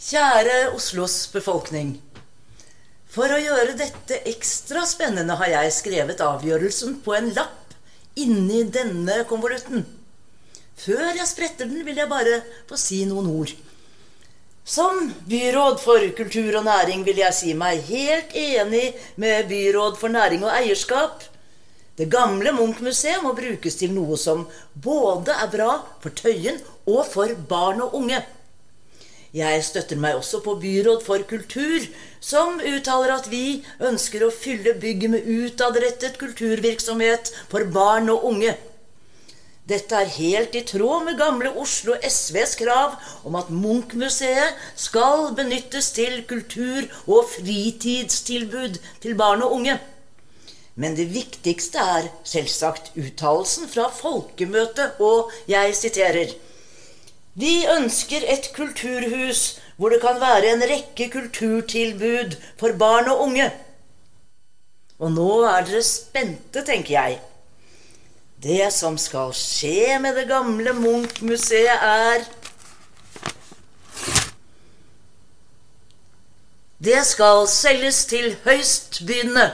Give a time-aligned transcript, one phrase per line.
[0.00, 1.90] Kjære Oslos befolkning.
[3.12, 7.74] For å gjøre dette ekstra spennende har jeg skrevet avgjørelsen på en lapp
[8.16, 9.84] inni denne konvolutten.
[10.80, 12.40] Før jeg spretter den, vil jeg bare
[12.70, 13.52] få si noen ord.
[14.64, 18.86] Som byråd for kultur og næring vil jeg si meg helt enig
[19.20, 21.28] med byråd for næring og eierskap.
[22.00, 26.56] Det gamle Munch-museet må brukes til noe som både er bra for Tøyen
[26.88, 28.24] og for barn og unge.
[29.36, 31.84] Jeg støtter meg også på byråd for kultur,
[32.18, 38.56] som uttaler at vi ønsker å fylle bygget med utadrettet kulturvirksomhet for barn og unge.
[39.70, 42.96] Dette er helt i tråd med gamle Oslo SVs krav
[43.28, 49.78] om at Munch-museet skal benyttes til kultur- og fritidstilbud til barn og unge.
[50.74, 56.34] Men det viktigste er selvsagt uttalelsen fra folkemøtet, og jeg siterer
[57.34, 63.46] Vi ønsker et kulturhus hvor det kan være en rekke kulturtilbud for barn og unge.
[65.00, 67.20] Og nå er dere spente, tenker jeg.
[68.42, 72.28] Det som skal skje med det gamle Munch-museet, er
[76.80, 79.50] Det skal selges til høystbydende.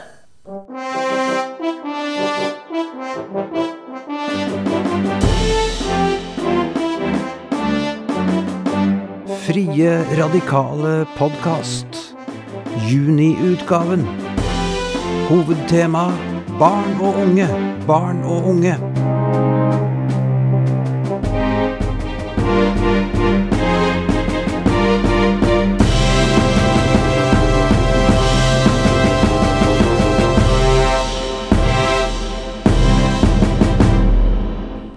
[9.56, 11.86] Frie radikale podkast.
[12.88, 14.02] Juniutgaven.
[15.30, 16.12] Hovedtema
[16.58, 17.46] barn og unge,
[17.86, 18.74] barn og unge.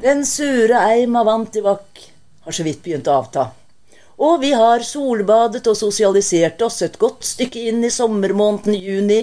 [0.03, 2.03] Den sure eim av antibac
[2.43, 3.47] har så vidt begynt å avta.
[4.19, 9.21] Og vi har solbadet og sosialisert oss et godt stykke inn i sommermåneden juni,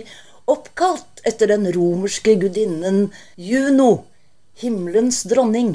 [0.48, 4.06] oppkalt etter den romerske gudinnen Juno,
[4.62, 5.74] himmelens dronning.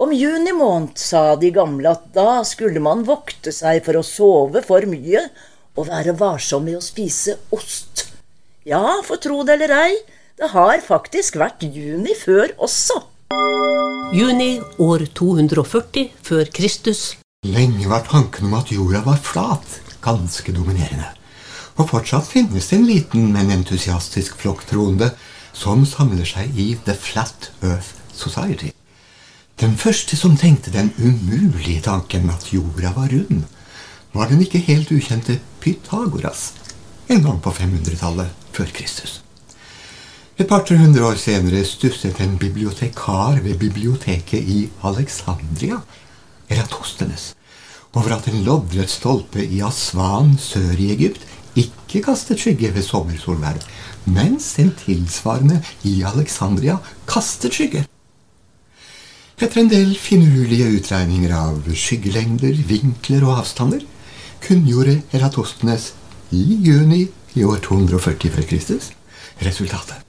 [0.00, 4.64] Om juni måned sa de gamle at da skulle man vokte seg for å sove
[4.64, 5.22] for mye
[5.76, 8.06] og være varsom med å spise ost.
[8.68, 9.92] Ja, for tro det eller ei,
[10.40, 13.02] det har faktisk vært juni før også.
[14.16, 17.14] Juni år 240 før Kristus.
[17.52, 21.12] Lenge var tanken om at jorda var flat, ganske dominerende.
[21.76, 25.12] Og fortsatt finnes det en liten, men entusiastisk flokk troende
[25.56, 28.72] som samler seg i The Flat Earth Society.
[29.60, 33.44] Den første som tenkte den umulige tanken at jorda var rund,
[34.12, 36.52] var den ikke helt ukjente Pythagoras,
[37.08, 39.20] en gang på 500-tallet før Kristus.
[40.36, 45.80] Et par-tre hundre år senere stusset en bibliotekar ved biblioteket i Alexandria,
[46.48, 47.35] Eratosthenes,
[47.96, 51.24] over at en loddrett stolpe i Aswan sør i Egypt
[51.56, 53.62] ikke kastet skygge ved sommersolverv,
[54.04, 56.76] mens en tilsvarende i Alexandria
[57.08, 57.86] kastet skygge.
[59.36, 63.84] Etter en del finurlige utregninger av skyggelengder, vinkler og avstander
[64.44, 65.90] kunngjorde Eratosthenes
[66.36, 68.90] i juni i år 240 før Kristus
[69.44, 70.00] resultatet.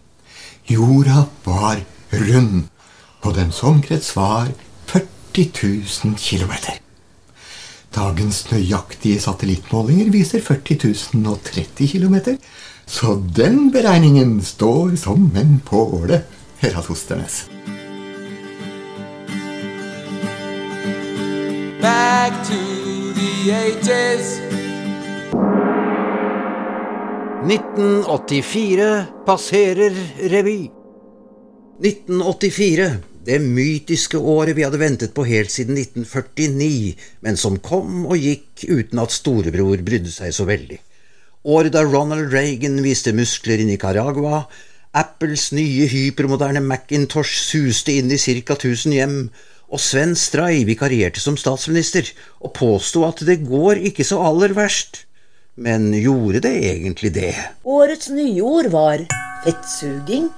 [0.67, 2.67] Jorda var rund,
[3.23, 4.51] og dens omkrets var
[4.91, 5.47] 40
[6.03, 6.79] 000 kilometer.
[7.95, 12.17] Dagens nøyaktige satellittmålinger viser 40 030 km,
[12.85, 16.23] så den beregningen står som en påle,
[16.61, 17.45] Eratosthenes.
[21.81, 22.59] Back to
[23.15, 24.39] the ages.
[27.47, 29.93] 1984 passerer
[30.29, 30.71] revy.
[31.83, 32.89] 1984,
[33.27, 36.95] det mytiske året vi hadde ventet på helt siden 1949,
[37.25, 40.79] men som kom og gikk uten at storebror brydde seg så veldig.
[41.47, 44.45] Året da Ronald Reagan viste muskler i Nicaragua,
[44.97, 48.55] Apples nye hypermoderne Macintosh suste inn i ca.
[48.55, 49.17] 1000 hjem,
[49.67, 52.07] og Sven Stray vikarierte som statsminister
[52.39, 55.03] og påsto at det går ikke så aller verst.
[55.59, 57.34] Men gjorde det egentlig det?
[57.67, 59.03] Årets nyord var
[59.43, 60.29] fettsuging,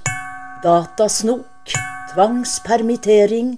[0.64, 1.76] datasnok,
[2.10, 3.54] tvangspermittering,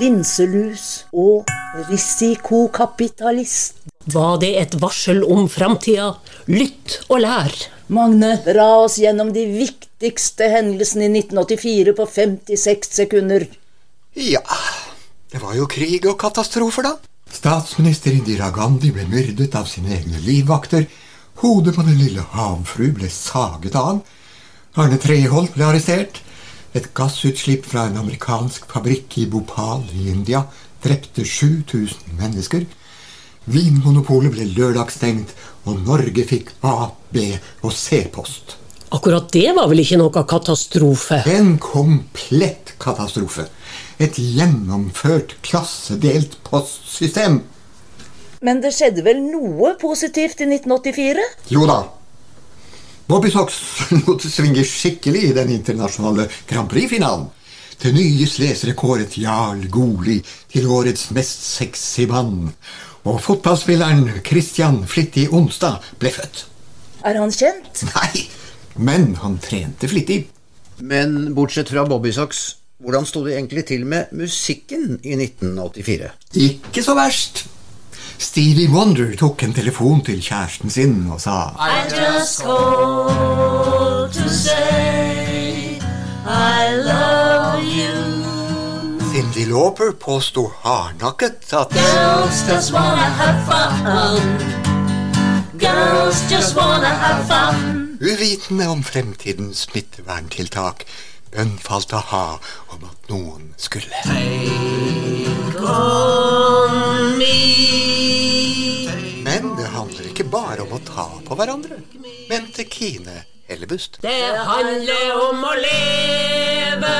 [0.00, 1.48] linselus og
[1.88, 3.86] risikokapitalist.
[4.12, 6.12] Var det et varsel om framtida?
[6.50, 7.54] Lytt og lær.
[7.88, 13.46] Magne, dra oss gjennom de viktigste hendelsene i 1984 på 56 sekunder.
[14.16, 14.42] Ja,
[15.32, 16.94] det var jo krig og katastrofer, da.
[17.32, 20.86] Statsminister Indira Gandhi ble myrdet av sine egne livvakter.
[21.42, 24.00] Hodet på den lille havfru ble saget av.
[24.76, 26.22] Arne Treholt ble arrestert.
[26.76, 30.42] Et gassutslipp fra en amerikansk fabrikk i Bhopal i India
[30.84, 32.66] drepte 7000 mennesker.
[33.48, 35.32] Vinmonopolet ble lørdagsstengt,
[35.64, 37.30] og Norge fikk A, B
[37.64, 38.58] og C-post.
[38.92, 41.22] Akkurat det var vel ikke noe katastrofe?
[41.32, 43.48] En komplett katastrofe.
[43.98, 47.40] Et gjennomført klassedelt postsystem.
[48.44, 51.24] Men det skjedde vel noe positivt i 1984?
[51.56, 51.80] Jo da.
[53.06, 53.60] Bobby Sox
[54.06, 57.28] måtte svinge skikkelig i den internasjonale Grand Prix-finalen.
[57.78, 60.16] Til nye lesere kåret Jarl Goli
[60.50, 62.48] til årets mest sexy mann.
[63.06, 66.46] Og fotballspilleren Christian Flittig Onsdag ble født.
[67.06, 67.84] Er han kjent?
[67.92, 68.24] Nei,
[68.74, 70.24] men han trente flittig.
[70.82, 76.10] Men bortsett fra Bobbysocks, hvordan sto det egentlig til med musikken i 1984?
[76.42, 77.46] Ikke så verst.
[78.18, 85.78] Stevie Wonder tok en telefon til kjæresten sin og sa I just called to say
[86.26, 87.96] I love you.
[89.12, 94.20] Cindy Lauper påsto hardnakket at Girls just wanna have fun.
[95.58, 97.98] Girls just wanna have fun.
[98.00, 100.84] uvitende om fremtidens smitteverntiltak,
[101.32, 102.26] bønnfalt ha
[102.68, 103.88] om at noen skulle.
[104.04, 107.75] Take On me.
[110.26, 111.76] Men ikke bare om å ta på hverandre,
[112.28, 113.98] mente Kine Hellebust.
[114.02, 116.94] Det handler om å leve.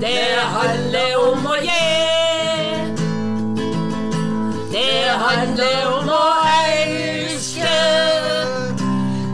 [0.00, 1.84] Det handler om å gi.
[4.72, 6.26] Det handler om å
[6.66, 7.78] elske.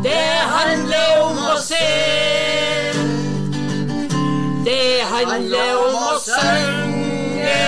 [0.04, 1.84] Det handler om å se.
[4.68, 7.60] Det handler om å synge.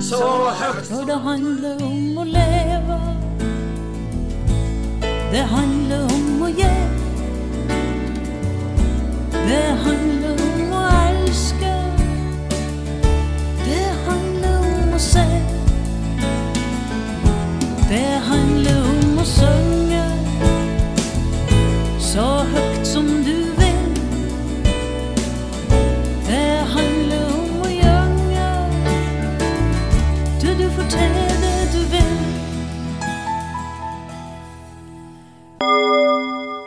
[0.00, 0.24] Så
[0.62, 2.71] høyt For det handler om å leve.
[5.32, 6.72] Det handler om å gi.
[9.32, 10.21] Det handler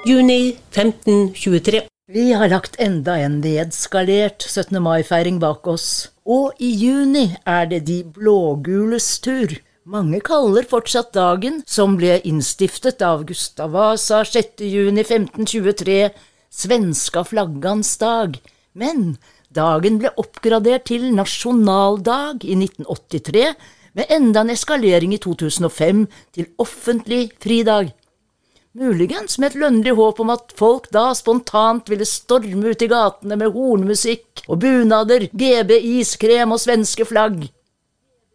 [0.06, 1.82] Juni 1523.
[2.14, 4.78] Vi har lagt enda en nedskalert 17.
[4.78, 6.12] mai-feiring bak oss.
[6.30, 9.56] Og i juni er det de blågules tur.
[9.82, 14.62] Mange kaller fortsatt dagen, som ble innstiftet av Gustav Vasa 6.
[14.70, 15.98] juni 1523,
[16.54, 18.38] svenska flaggans dag.
[18.78, 19.18] Men
[19.50, 23.50] dagen ble oppgradert til nasjonaldag i 1983,
[23.98, 26.06] med enda en eskalering i 2005
[26.38, 27.96] til offentlig fridag.
[28.76, 33.38] Muligens med et lønnlig håp om at folk da spontant ville storme ut i gatene
[33.40, 37.46] med hornmusikk og bunader, GB iskrem og svenske flagg.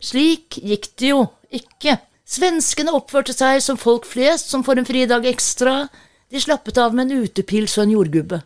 [0.01, 1.99] Slik gikk det jo ikke.
[2.25, 5.77] Svenskene oppførte seg som folk flest som får en fridag ekstra.
[6.33, 8.41] De slappet av med en utepils og en jordgubbe.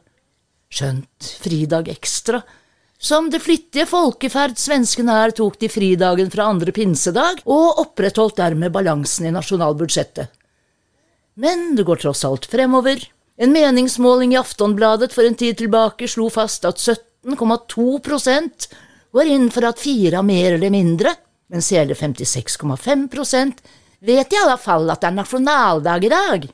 [0.74, 2.42] Skjønt fridag ekstra.
[2.98, 8.74] Som det flittige folkeferd svenskene er, tok de fridagen fra andre pinsedag og opprettholdt dermed
[8.74, 10.32] balansen i nasjonalbudsjettet.
[11.34, 13.02] Men det går tross alt fremover.
[13.36, 18.00] En meningsmåling i Aftonbladet for en tid tilbake slo fast at 17,2
[19.14, 21.14] går inn for at fire har mer eller mindre,
[21.50, 23.64] mens hele 56,5%
[24.04, 26.46] vet i alle fall at det er nasjonaldag i dag.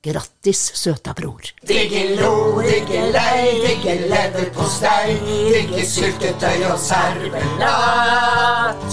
[0.00, 1.44] Grattis, søta bror.
[1.68, 5.18] Digge lo, digge lei, digge leverpostei,
[5.50, 8.86] digge syltetøy og servelat.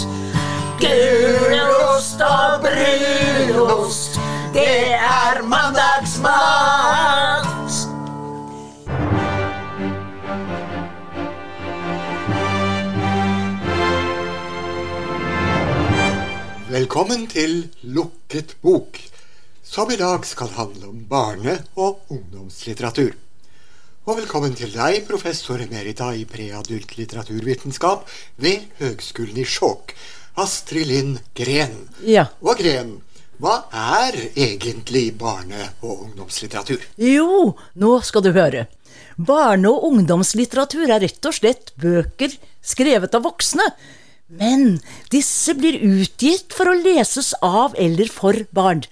[0.81, 4.16] Gulost og brunost,
[4.57, 7.45] det er mandagsmat.
[16.69, 18.97] Velkommen til Lukket bok,
[19.61, 23.13] som i dag skal handle om barne- og ungdomslitteratur.
[24.07, 28.09] Og velkommen til deg, professor emerita i preadult litteraturvitenskap
[28.41, 29.93] ved Høgskolen i Skjåk,
[30.37, 31.89] Astrid Lind Gren.
[32.05, 32.29] Ja.
[32.41, 33.01] Og Gren,
[33.37, 36.81] hva er egentlig barne- og ungdomslitteratur?
[36.97, 38.65] Jo, nå skal du høre.
[39.17, 43.65] Barne- og ungdomslitteratur er rett og slett bøker skrevet av voksne.
[44.27, 44.79] Men
[45.13, 48.83] disse blir utgitt for å leses av eller for barn.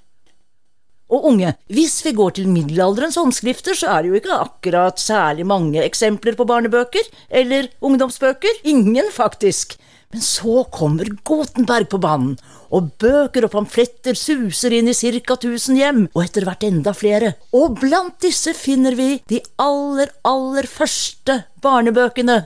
[1.12, 5.46] Og unge, hvis vi går til middelalderens håndskrifter, så er det jo ikke akkurat særlig
[5.46, 8.64] mange eksempler på barnebøker eller ungdomsbøker.
[8.66, 9.78] Ingen, faktisk.
[10.14, 12.36] Men så kommer Gutenberg på banen,
[12.76, 15.38] og bøker og pamfletter suser inn i ca.
[15.38, 17.36] 1000 hjem, og etter hvert enda flere.
[17.56, 22.44] Og blant disse finner vi de aller, aller første barnebøkene.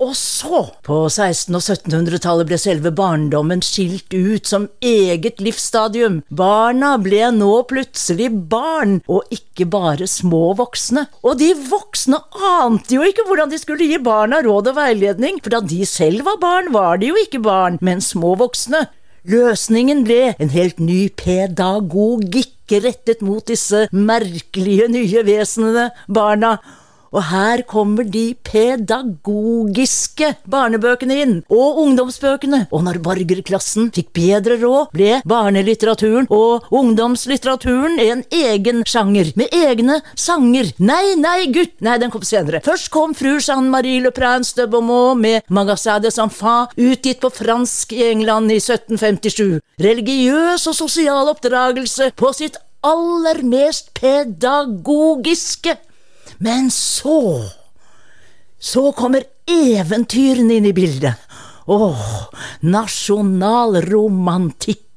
[0.00, 6.22] Og så, på 1600- og 1700-tallet, ble selve barndommen skilt ut som eget livsstadium.
[6.32, 11.04] Barna ble nå plutselig barn, og ikke bare små voksne.
[11.20, 15.52] Og de voksne ante jo ikke hvordan de skulle gi barna råd og veiledning, for
[15.52, 18.86] da de selv var barn, var de jo ikke barn, men små voksne.
[19.28, 26.56] Løsningen ble en helt ny pedagogikk rettet mot disse merkelige nye vesenene, barna.
[27.10, 32.68] Og her kommer de pedagogiske barnebøkene inn, og ungdomsbøkene.
[32.70, 39.98] Og når borgerklassen fikk bedre råd, ble barnelitteraturen og ungdomslitteraturen en egen sjanger, med egne
[40.14, 40.70] sanger.
[40.78, 41.74] Nei, nei, gutt!
[41.82, 42.62] Nei, den kom senere.
[42.64, 48.04] Først kom fru Jeanne-Marie Le Prince de Beaumont med Magasin Enfants, utgitt på fransk i
[48.12, 49.58] England i 1757.
[49.82, 55.76] Religiøs og sosial oppdragelse på sitt aller mest pedagogiske.
[56.40, 57.44] Men så
[58.60, 61.16] Så kommer eventyrene inn i bildet.
[61.70, 62.02] Åh,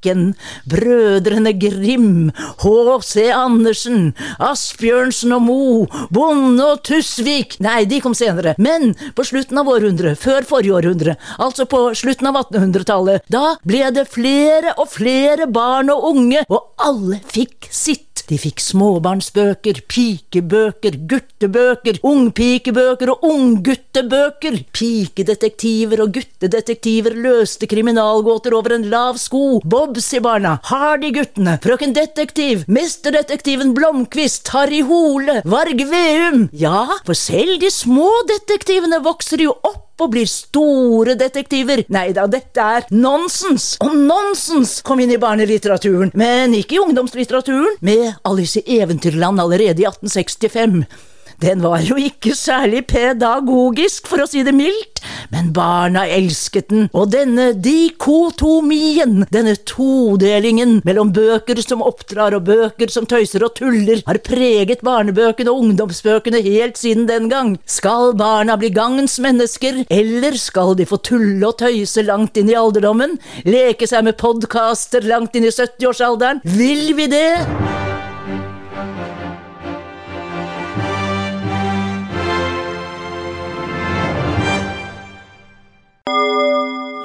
[0.04, 3.32] nasjonalromantikken, Brødrene Grim, H.C.
[3.32, 9.68] Andersen, Asbjørnsen og Mo, Bonde og Tusvik Nei, de kom senere, men på slutten av
[9.68, 15.48] århundret, før forrige århundre, altså på slutten av 1800-tallet, da ble det flere og flere
[15.48, 18.14] barn og unge, og alle fikk sitt.
[18.30, 24.62] De fikk småbarnsbøker, pikebøker, guttebøker, ungpikebøker og ungguttebøker.
[24.72, 29.60] Pikedetektiver og guttedetektiver løste kriminalgåter over en lav sko.
[29.94, 36.48] Bobsy-barna, Hardy-guttene, Frøken Detektiv, Mesterdetektiven Blomkvist, Harry Hole, Varg Veum.
[36.58, 41.84] Ja, for selv de små detektivene vokser jo opp og blir store detektiver.
[41.94, 43.76] Nei da, dette er nonsens!
[43.86, 49.86] Og nonsens kom inn i barnelitteraturen, men ikke i ungdomslitteraturen, med Alice i Eventyrland allerede
[49.86, 50.88] i 1865.
[51.44, 55.02] Den var jo ikke særlig pedagogisk, for å si det mildt,
[55.34, 62.94] men barna elsket den, og denne dikotomien, denne todelingen mellom bøker som oppdrar og bøker
[62.94, 67.58] som tøyser og tuller, har preget barnebøkene og ungdomsbøkene helt siden den gang.
[67.68, 72.60] Skal barna bli gangens mennesker, eller skal de få tulle og tøyse langt inn i
[72.60, 76.40] alderdommen, leke seg med podkaster langt inn i 70-årsalderen?
[76.56, 77.93] Vil vi det?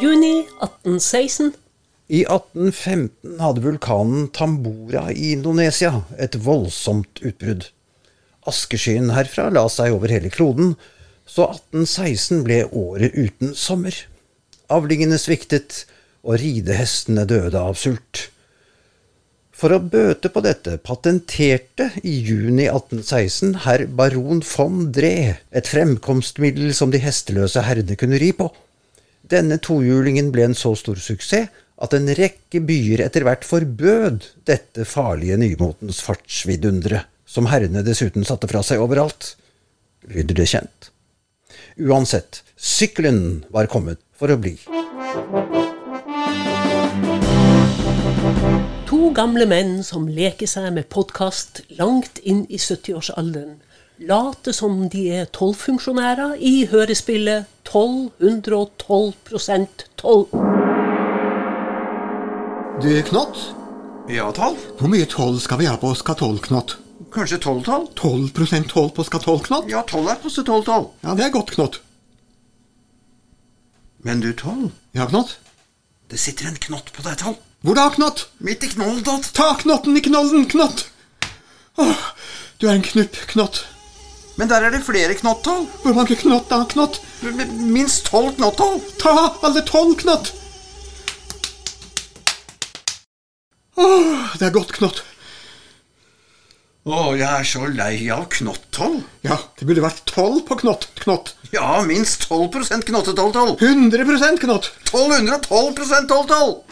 [0.00, 1.52] Juni 1816.
[2.06, 7.66] I 1815 hadde vulkanen Tambora i Indonesia et voldsomt utbrudd.
[8.46, 10.76] Askeskyen herfra la seg over hele kloden,
[11.26, 13.96] så 1816 ble året uten sommer.
[14.70, 15.82] Avlingene sviktet,
[16.22, 18.28] og ridehestene døde av sult.
[19.50, 26.70] For å bøte på dette patenterte i juni 1816 herr baron von Dree et fremkomstmiddel
[26.70, 28.46] som de hesteløse herrene kunne ri på.
[29.28, 34.86] Denne tohjulingen ble en så stor suksess at en rekke byer etter hvert forbød dette
[34.88, 39.34] farlige nymotens fartsvidundere, som herrene dessuten satte fra seg overalt.
[40.08, 40.90] Lyder det kjent?
[41.76, 44.56] Uansett, sykkelen var kommet for å bli.
[48.88, 53.58] To gamle menn som leker seg med podkast langt inn i 70-årsalderen.
[53.98, 59.66] Late som de er tollfunksjonærer i hørespillet 1212%
[59.98, 60.28] toll.
[62.82, 63.54] Du, Knott,
[64.08, 64.54] Ja, tall?
[64.78, 66.76] hvor mye toll skal vi ha på skatolknott?
[67.12, 67.88] Kanskje tolv-tall?
[67.98, 69.66] 12% toll på skatolknott?
[69.70, 70.86] Ja, tolv er passe tolv-tall.
[71.02, 71.80] Ja, det er godt, Knott.
[74.06, 75.38] Men du, tolv, Ja, Knott?
[76.10, 77.36] det sitter en knott på deg, tolv.
[77.66, 78.28] Hvor da, Knott?
[78.38, 79.26] Midt i knollen, tolv.
[79.34, 80.86] Ta knotten i knollen, Knott!
[81.78, 81.96] Åh,
[82.58, 83.64] du er en knupp, Knott.
[84.38, 85.66] Men der er det flere knotthold.
[85.82, 87.00] Hvor mange knott da, Knott?
[87.58, 88.84] Minst tolv knotthold.
[89.02, 90.30] Ta alle tolv knott!
[93.78, 95.02] Åh, det er godt, Knott.
[96.88, 99.02] Å, jeg er så lei av knott-tolv.
[99.26, 101.34] Ja, det burde vært tolv på knott, Knott.
[101.52, 103.60] Ja, minst 12% knottetolv, tolv.
[103.60, 104.70] 100% Knott.
[104.88, 106.62] 1212 tolv-tolv.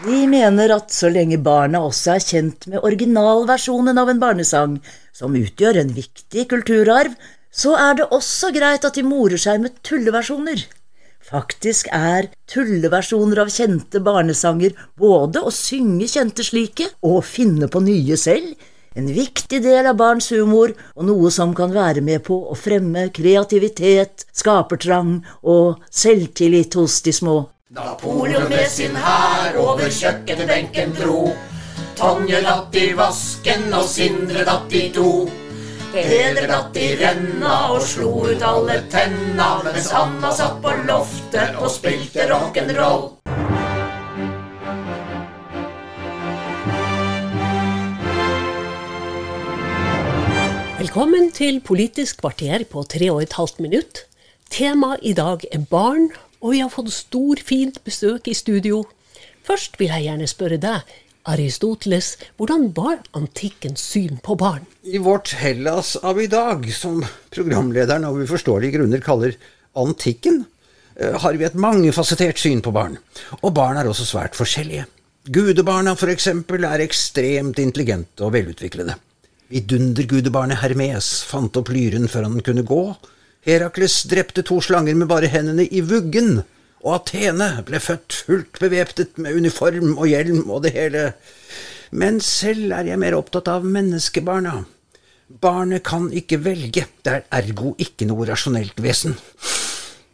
[0.00, 4.78] De mener at så lenge barna også er kjent med originalversjonen av en barnesang,
[5.12, 7.12] som utgjør en viktig kulturarv,
[7.52, 10.64] så er det også greit at de morer seg med tulleversjoner.
[11.20, 18.16] Faktisk er tulleversjoner av kjente barnesanger både å synge kjente slike og finne på nye
[18.16, 18.56] selv,
[18.96, 23.10] en viktig del av barns humor og noe som kan være med på å fremme
[23.14, 27.40] kreativitet, skapertrang og selvtillit hos de små.
[27.70, 31.28] Napoleon med sin hær over kjøkkenbenken dro.
[31.94, 35.28] Tonje datt i vasken, og Sindre datt i do.
[35.92, 41.70] Peder datt i renna og slo ut alle tenna, mens Anna satt på loftet og
[41.70, 43.04] spilte rock'n'roll.
[50.80, 54.02] Velkommen til Politisk kvarter på tre og et halvt minutt.
[54.50, 56.10] Temaet i dag er barn,
[56.40, 58.82] og vi har fått storfint besøk i studio.
[59.46, 64.64] Først vil jeg gjerne spørre deg, Aristoteles, hvordan var antikkens syn på barn?
[64.88, 69.36] I vårt Hellas av i dag, som programlederen av uforståelige grunner kaller
[69.76, 70.46] antikken,
[70.96, 72.96] eh, har vi et mangefasettert syn på barn.
[73.42, 74.86] Og barn er også svært forskjellige.
[75.28, 78.96] Gudebarna for eksempel er ekstremt intelligente og velutviklede.
[79.50, 82.96] Vidundergudebarnet Hermes fant opp lyren før han kunne gå.
[83.46, 86.42] Herakles drepte to slanger med bare hendene i vuggen.
[86.84, 91.06] Og Athene ble født fullt bevæpnet med uniform og hjelm og det hele.
[91.90, 94.62] Men selv er jeg mer opptatt av menneskebarna.
[95.40, 99.16] Barnet kan ikke velge, det er ergo ikke noe rasjonelt vesen.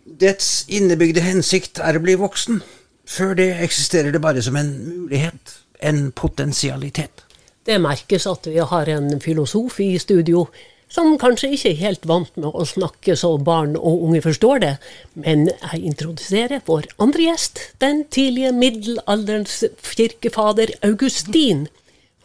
[0.06, 2.60] Dets innebygde hensikt er å bli voksen.
[3.06, 7.22] Før det eksisterer det bare som en mulighet, en potensialitet.
[7.66, 10.46] Det merkes at vi har en filosof i studio
[10.92, 14.74] som kanskje ikke er helt vant med å snakke så barn og unge forstår det,
[15.18, 21.66] men jeg introduserer vår andre gjest, den tidlige middelalderens kirkefader Augustin.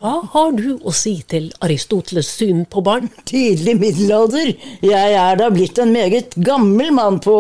[0.01, 3.11] Hva har du å si til Aristoteles' syn på barn?
[3.29, 4.53] Tidlig middelalder.
[4.81, 7.35] Jeg er da blitt en meget gammel mann på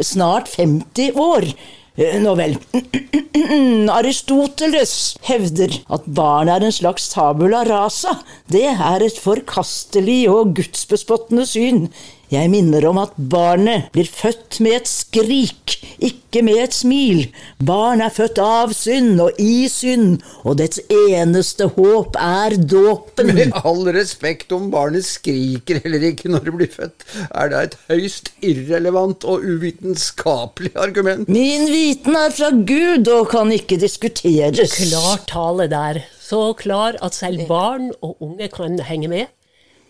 [0.00, 1.50] snart 50 år.
[1.96, 2.56] Eh, Nå vel.
[3.96, 8.18] Aristoteles hevder at barn er en slags tabula rasa.
[8.52, 11.86] Det er et forkastelig og gudsbespottende syn.
[12.26, 17.20] Jeg minner om at barnet blir født med et skrik, ikke med et smil.
[17.62, 23.30] Barn er født av synd og i synd, og dets eneste håp er dåpen.
[23.36, 27.78] Med all respekt om barnet skriker eller ikke når det blir født, er det et
[27.92, 31.30] høyst irrelevant og uvitenskapelig argument.
[31.30, 34.74] Min viten er fra Gud og kan ikke diskuteres.
[34.82, 36.02] Klar tale der.
[36.26, 39.30] Så klar at selv barn og unge kan henge med.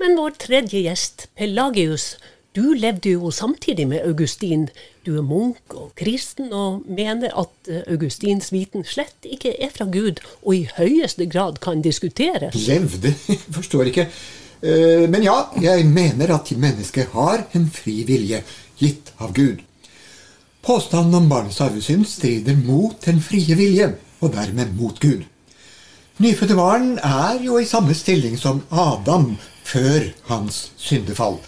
[0.01, 2.17] Men vår tredje gjest, Pelagius,
[2.57, 4.69] du levde jo samtidig med Augustin.
[5.05, 9.85] Du er munk og kristen og mener at eh, Augustins viten slett ikke er fra
[9.93, 12.57] Gud, og i høyeste grad kan diskuteres.
[12.69, 13.13] Levde?
[13.57, 14.07] Forstår ikke.
[14.63, 18.41] Eh, Men ja, jeg mener at mennesket har en fri vilje,
[18.81, 19.61] gitt av Gud.
[20.65, 25.29] Påstanden om barnets arvesynd strider mot den frie vilje, og dermed mot Gud.
[26.25, 29.35] Nyfødte barn er jo i samme stilling som Adam
[29.67, 31.39] før hans syndefall.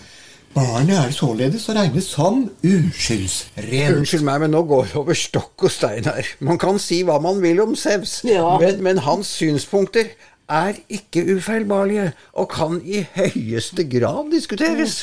[0.54, 3.98] Barnet er således å regne som uskyldsrent.
[3.98, 6.26] Unnskyld meg, men nå går det over stokk og stein her.
[6.44, 8.56] Man kan si hva man vil om Sevs, Ja.
[8.58, 10.10] men, men hans synspunkter
[10.48, 12.08] er ikke ufeilbarlige
[12.40, 14.96] og kan i høyeste grad diskuteres.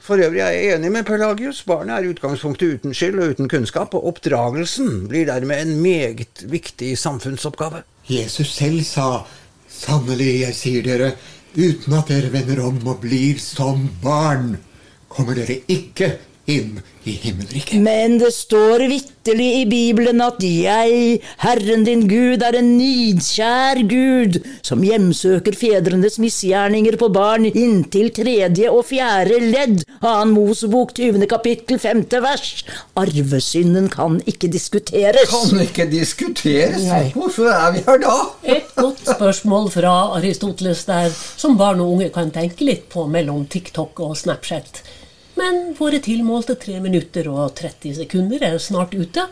[0.00, 1.60] For øvrig er jeg enig med Pelagius.
[1.66, 6.46] Barnet er i utgangspunktet uten skyld og uten kunnskap, og oppdragelsen blir dermed en meget
[6.50, 7.82] viktig samfunnsoppgave.
[8.10, 9.10] Jesus selv sa,
[9.70, 11.12] sannelig, jeg sier dere,
[11.56, 14.56] uten at dere vender om og blir som barn,
[15.10, 16.12] kommer dere ikke
[16.50, 17.80] inn i himmelriket.
[17.80, 24.40] Men det står vitterlig i Bibelen at jeg, Herren din Gud, er en nidkjær Gud,
[24.66, 29.80] som hjemsøker fedrenes misgjerninger på barn inntil tredje og fjerde ledd.
[30.00, 31.24] Annen Mosebok 20.
[31.30, 32.04] kapittel 5.
[32.24, 32.52] vers.
[33.00, 35.32] Arvesynden kan ikke diskuteres.
[35.32, 36.84] Kan ikke diskuteres.
[36.84, 37.06] Nei.
[37.16, 38.16] Hvorfor er vi her da?
[38.44, 43.46] Et godt spørsmål fra Aristoteles der, som barn og unge kan tenke litt på mellom
[43.48, 44.84] TikTok og Snapchat.
[45.40, 49.22] Men våre tilmålte 3 minutter og 30 sekunder er snart ute,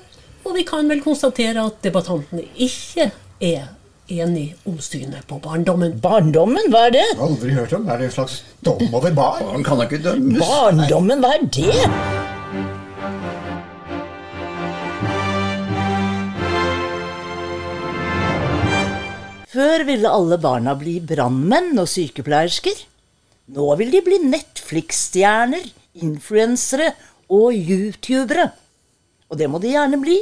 [0.46, 3.10] og vi kan vel konstatere at debattantene ikke
[3.44, 3.66] er
[4.08, 5.98] enige om synet på barndommen.
[6.00, 7.04] Barndommen, hva er det?
[7.20, 7.84] Aldri hørt om.
[7.92, 9.44] Er det en slags dom over barn?
[9.50, 10.40] Barn kan da ikke dømmes.
[10.40, 11.76] Barndommen, hva er det?
[19.52, 22.80] Før ville alle barna bli brannmenn og sykepleiersker.
[23.58, 25.68] Nå vil de bli Netflix-stjerner,
[26.04, 26.92] influensere
[27.28, 28.50] og youtubere.
[29.28, 30.18] Og det må de gjerne bli.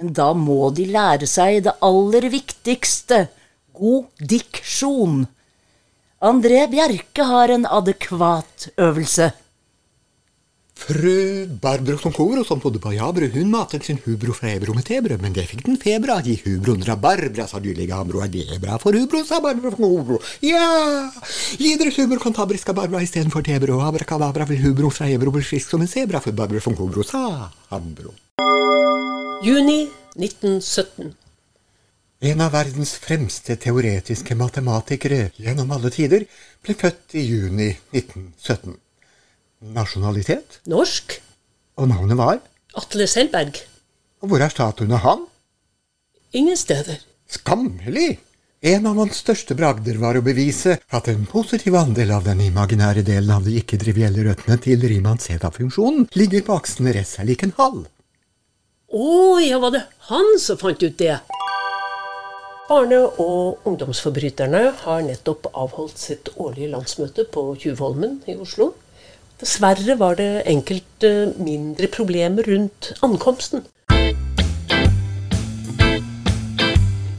[0.00, 3.26] Men da må de lære seg det aller viktigste
[3.76, 5.26] god diksjon.
[6.22, 9.32] André Bjerke har en adekvat øvelse.
[10.74, 14.84] Fru Barbro som Tonkoro, som bodde på Jabru, hun matet sin hubro fra Ebro med
[14.88, 16.18] tebrød, men det fikk den febra.
[16.24, 18.22] Gi hubroen rabarbra, sa dyrlige Ambro.
[18.24, 20.18] Er det bra for hubro, sa Barbro Tonkoro.
[20.42, 21.12] Ja!
[21.60, 23.78] Gi deres hubro kantabriska barbra istedenfor tebrød.
[23.86, 28.16] Abrakadabra vil hubro fra Ebro bli frisk som en sebra for Barbro Tonkoro, sa Ambro.
[29.44, 31.14] Juni 1917.
[32.22, 36.26] En av verdens fremste teoretiske matematikere gjennom alle tider
[36.62, 38.81] ble født i juni 1917.
[39.62, 40.58] Nasjonalitet?
[40.66, 41.20] Norsk?
[41.78, 42.40] Og navnet var?
[42.74, 43.60] Atle Selberg?
[44.22, 45.24] Og hvor er statuen av han?
[46.34, 46.98] Ingen steder.
[47.30, 48.18] Skammelig!
[48.62, 53.02] En av hans største bragder var å bevise at en positiv andel av den imaginære
[53.06, 57.86] delen av de ikke-trivielle røttene til Riemann-Zeta-funksjonen ligger på aksen res er lik en halv.
[58.92, 61.16] Å ja, var det han som fant ut det?
[62.68, 68.72] Barne- og ungdomsforbryterne har nettopp avholdt sitt årlige landsmøte på Tjuvholmen i Oslo.
[69.42, 73.64] Dessverre var det enkelte mindre problemer rundt ankomsten.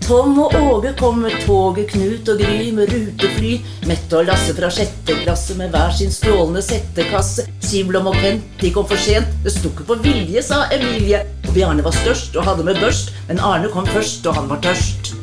[0.03, 3.57] Tom og Åge kom med toget, Knut og Gry med rutefly.
[3.91, 7.43] Mette og Lasse fra sjette klasse med hver sin strålende settekasse.
[7.63, 9.27] Sivlom og Kent, de kom for sent.
[9.43, 11.25] Det sto ikke på vilje, sa Emilie.
[11.43, 14.63] Og Bjarne var størst og hadde med børst, men Arne kom først, og han var
[14.63, 15.22] tørst.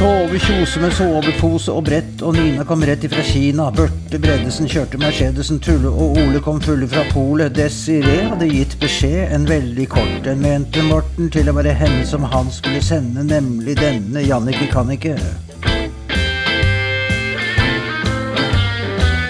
[0.00, 3.66] Tove Kjose med sovepose og brett, og Nina kom rett ifra Kina.
[3.76, 7.52] Børte Bredesen kjørte Mercedesen, Tulle og Ole kom fulle fra polet.
[7.52, 12.24] Desiree hadde gitt beskjed, en veldig kort en, mente Morten til å være henne som
[12.32, 15.18] han skulle sende, nemlig denne Jannicke kan ikke.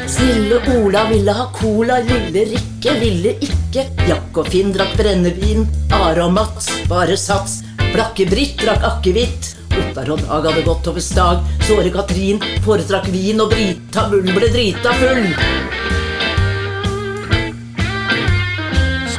[0.07, 3.89] Snille Ola ville ha cola, lille Rikke ville ikke.
[4.07, 5.67] Jack og Finn drakk brennevin,
[5.99, 7.65] Are og Mats bare sats.
[7.91, 9.57] Blakke Britt drakk akevitt.
[9.79, 11.45] Ottar og Dag hadde gått over stag.
[11.69, 15.27] Såre Katrin foretrakk vin, og Brita Bull ble drita full.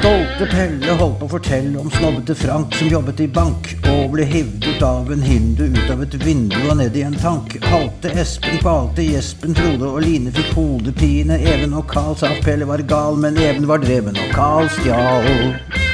[0.02, 4.26] Stolte Pelle holdt på å fortelle om snobbete Frank som jobbet i bank, og ble
[4.26, 7.54] hivd av en hindu ut av et vindu og ned i en tank.
[7.70, 11.38] Halte Espen kvalte, Jespen Frode og Line fikk hodepine.
[11.54, 15.91] Even og Carl sa at Pelle var gal, men Even var dreven og Carl stjal.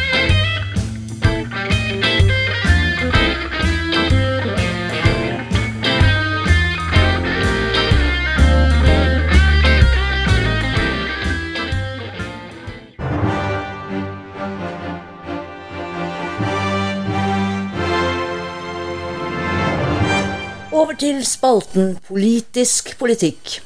[20.97, 23.60] Til spalten Politisk politikk.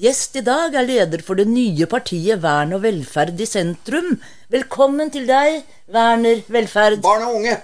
[0.00, 4.14] Gjest i dag er leder for det nye partiet Vern og velferd i sentrum.
[4.48, 7.02] Velkommen til deg, Werner Velferd.
[7.04, 7.58] Barn og unge.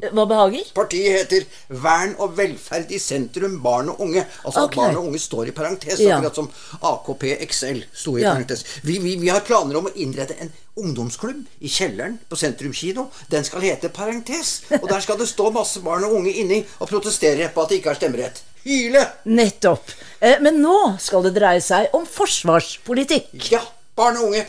[0.00, 0.70] Hva behager?
[0.74, 1.44] Partiet heter
[1.82, 4.24] Vern og velferd i sentrum, barn og unge.
[4.46, 4.70] Altså okay.
[4.70, 6.16] at barn og unge står i parentes, Ja.
[6.16, 6.48] akkurat som
[6.80, 8.32] AKP XL sto i Ja.
[8.32, 8.64] parentes.
[8.82, 13.10] Vi, vi, vi har planer om å innrette en ungdomsklubb i kjelleren på Sentrum kino.
[13.30, 14.62] Den skal hete Parentes.
[14.80, 17.82] Og der skal det stå masse barn og unge inni og protestere på at de
[17.82, 18.42] ikke har stemmerett.
[18.64, 19.04] Hyle!
[19.28, 19.90] Nettopp.
[20.20, 23.32] Eh, Men nå skal det dreie seg om forsvarspolitikk.
[23.52, 23.60] Ja,
[23.96, 24.44] barn og unge.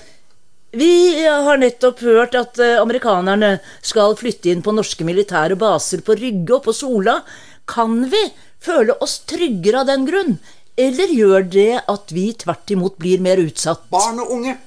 [0.75, 0.91] Vi
[1.23, 3.53] har nettopp hørt at eh, amerikanerne
[3.85, 7.21] skal flytte inn på norske militære baser på Rygge og på Sola.
[7.67, 8.21] Kan vi
[8.63, 10.37] føle oss tryggere av den grunn?
[10.75, 13.85] Eller gjør det at vi tvert imot blir mer utsatt?
[13.91, 14.57] Barn og unge.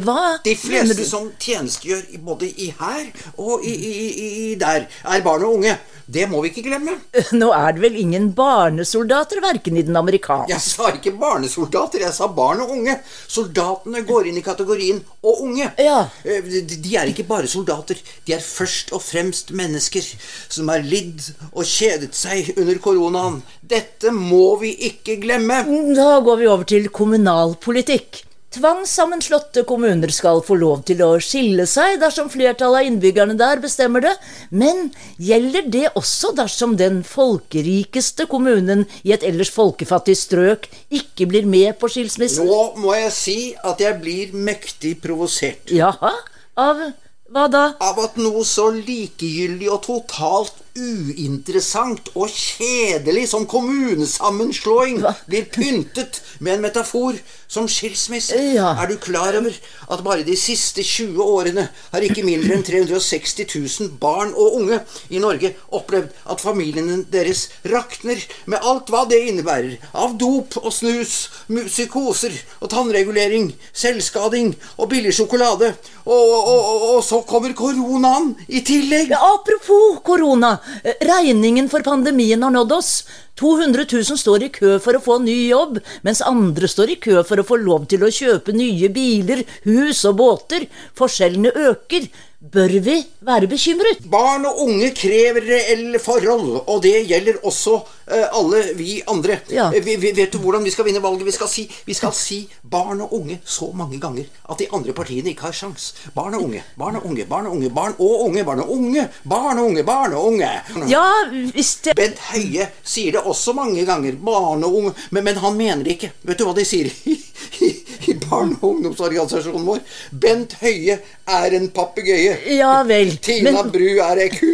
[0.00, 1.04] Hva De fleste du?
[1.04, 5.74] som tjenestegjør både i her og i, i, i, der, er barn og unge.
[6.12, 6.96] Det må vi ikke glemme.
[7.40, 12.12] Nå er det vel ingen barnesoldater verken i den amerikanske Jeg sa ikke barnesoldater, jeg
[12.16, 12.96] sa barn og unge.
[13.30, 15.70] Soldatene går inn i kategorien og unge.
[15.80, 16.00] Ja.
[16.24, 18.00] Eh, De de er ikke bare soldater.
[18.26, 20.04] De er først og fremst mennesker
[20.52, 23.40] som har lidd og kjedet seg under koronaen.
[23.62, 25.62] Dette må vi ikke glemme.
[25.96, 28.24] Da går vi over til kommunalpolitikk.
[28.52, 34.04] Tvangssammenslåtte kommuner skal få lov til å skille seg dersom flertallet av innbyggerne der bestemmer
[34.04, 34.12] det,
[34.50, 41.48] men gjelder det også dersom den folkerikeste kommunen i et ellers folkefattig strøk ikke blir
[41.48, 42.44] med på skilsmissen?
[42.44, 45.72] Nå må jeg si at jeg blir mektig provosert.
[45.72, 46.12] Jaha?
[46.60, 46.84] Av
[47.32, 47.62] hva da?
[47.80, 56.56] Av at noe så likegyldig og totalt uinteressant og kjedelig som kommunesammenslåing blir pyntet med
[56.56, 57.18] en metafor
[57.52, 58.38] som skilsmisse.
[58.56, 58.70] Ja.
[58.80, 59.52] Er du klar over
[59.92, 64.80] at bare de siste 20 årene har ikke mindre enn 360 000 barn og unge
[65.12, 70.72] i Norge opplevd at familiene deres rakner med alt hva det innebærer av dop og
[70.72, 72.32] snus, psykoser
[72.62, 75.74] og tannregulering, selvskading og billig sjokolade.
[76.02, 79.12] Og, og, og, og så kommer koronaen i tillegg.
[79.12, 80.56] Ja, apropos korona.
[80.84, 82.92] Eh, Regningen for pandemien har nådd oss.
[83.40, 87.22] 200 000 står i kø for å få ny jobb, mens andre står i kø
[87.26, 90.68] for å få lov til å kjøpe nye biler, hus og båter.
[90.98, 92.10] Forskjellene øker.
[92.42, 94.00] Bør vi være bekymret?
[94.10, 99.36] Barn og unge krever reelle forhold, og det gjelder også uh, alle vi andre.
[99.46, 99.68] Ja.
[99.70, 101.22] Eh, vi, vi, vet du hvordan vi skal vinne valget?
[101.28, 104.90] Vi skal, si, vi skal si barn og unge så mange ganger at de andre
[104.92, 105.92] partiene ikke har sjans.
[106.16, 109.06] Barn og unge, barn og unge, barn og unge, barn og unge, barn og unge,
[109.22, 110.50] barn og unge, barn og unge.
[110.90, 114.18] Ja, hvis det Bent Høie sier det også mange ganger.
[114.18, 114.96] Barn og unge.
[115.14, 116.10] Men, men han mener det ikke.
[116.26, 116.90] Vet du hva de sier
[118.32, 119.84] barne- og ungdomsorganisasjonen vår?
[120.24, 122.34] Bent Høie er en papegøye.
[122.56, 123.14] Ja vel.
[123.22, 124.50] Tina Men Bru er ei ku.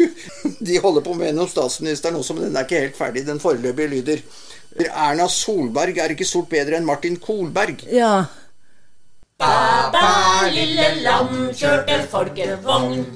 [0.58, 3.26] De holder på med en om statsministeren også, men den er ikke helt ferdig.
[3.26, 4.22] Den foreløpige lyder
[4.86, 7.82] Erna Solberg er ikke stort bedre enn Martin Kolberg.
[7.90, 8.24] Ja.
[9.38, 13.06] Bæ, lille lam kjørte folkevogn.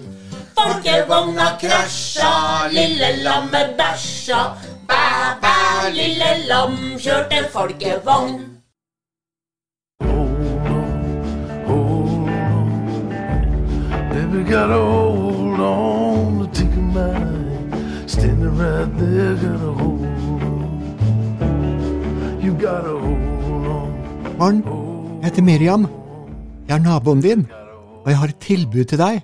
[0.58, 2.32] Folkevogna krasja,
[2.70, 4.42] lille lammet bæsja.
[4.88, 5.02] Bæ,
[5.42, 8.51] bæ, lille lam kjørte folkevogn.
[14.32, 18.08] Baby, gotta hold on to take a mind.
[18.08, 20.80] Standing right there, gotta hold on.
[22.40, 23.90] You gotta hold on.
[24.38, 24.62] Barn,
[25.20, 25.84] jeg heter Miriam.
[26.64, 27.44] Jeg er naboen din,
[28.00, 29.20] og jeg har et tilbud til deg.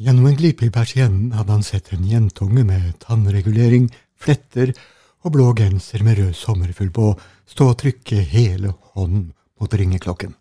[0.00, 4.72] Gjennom en glipe i persiennen hadde han sett en jentunge med tannregulering, fletter
[5.20, 7.10] og blå genser med rød sommerfugl på
[7.52, 10.32] stå og trykke hele hånden mot ringeklokken.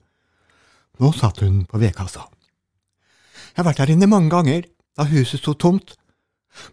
[1.03, 2.23] Nå satt hun på vedkassa.
[3.53, 4.65] Jeg har vært der inne mange ganger,
[4.97, 5.95] da huset sto tomt.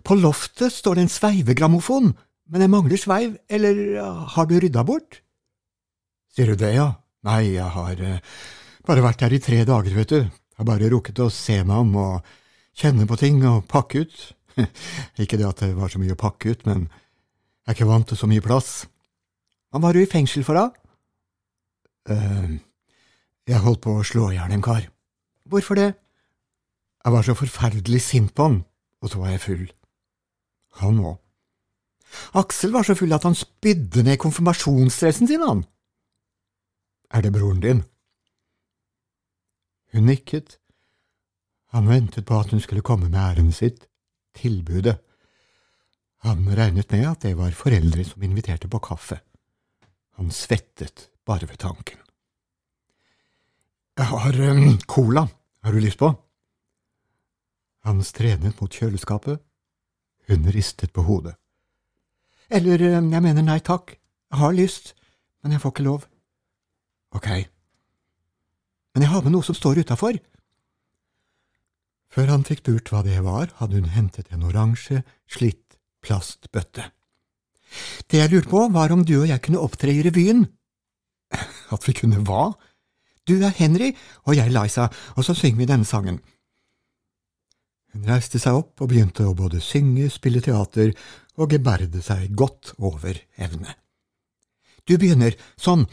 [0.05, 2.14] På loftet står det en sveivegrammofon,
[2.51, 4.01] men jeg mangler sveiv, eller
[4.35, 5.21] har du rydda bort?
[6.33, 6.88] Sier du det, ja?
[7.29, 8.23] Nei, jeg har eh,
[8.88, 10.21] bare vært her i tre dager, vet du.
[10.25, 12.33] Jeg har bare rukket å se meg om og
[12.81, 14.25] kjenne på ting og pakke ut.
[15.23, 18.09] ikke det at det var så mye å pakke ut, men jeg er ikke vant
[18.09, 18.73] til så mye plass.
[19.71, 20.71] Hva var du i fengsel for, da?
[22.11, 22.59] eh
[23.51, 24.85] jeg holdt på å slå i hjel en kar.
[25.51, 25.88] Hvorfor det?
[27.05, 28.63] Jeg var så forferdelig sint på han,
[29.01, 29.67] og så var jeg full.
[30.83, 31.19] Han òg.
[32.37, 35.65] Aksel var så full at han spydde ned konfirmasjonsdressen sin, han.
[37.11, 37.83] Er det broren din?
[39.93, 40.59] Hun nikket.
[41.75, 43.87] Han ventet på at hun skulle komme med ærendet sitt,
[44.35, 44.99] tilbudet.
[46.27, 49.21] Han regnet med at det var foreldre som inviterte på kaffe.
[50.19, 51.99] Han svettet bare ved tanken.
[53.97, 55.27] Jeg har um, cola,
[55.65, 56.13] har du lyst på?
[57.87, 59.40] Han strenet mot kjøleskapet.
[60.29, 61.37] Hun ristet på hodet.
[62.51, 63.95] Eller, um, jeg mener nei takk,
[64.31, 64.95] jeg har lyst,
[65.43, 66.05] men jeg får ikke lov.
[67.14, 67.29] Ok,
[68.95, 70.19] men jeg har med noe som står utafor.
[72.11, 76.88] Før han fikk lurt hva det var, hadde hun hentet en oransje, slitt plastbøtte.
[78.11, 80.49] Det jeg lurte på, var om du og jeg kunne opptre i revyen.
[81.75, 82.51] At vi kunne hva?
[83.29, 83.93] Du er Henry,
[84.27, 86.19] og jeg Liza, og så synger vi denne sangen.
[87.94, 90.92] Hun reiste seg opp og begynte å både synge, spille teater
[91.40, 93.74] og geberde seg godt over evne.
[94.87, 95.87] Du begynner sånn,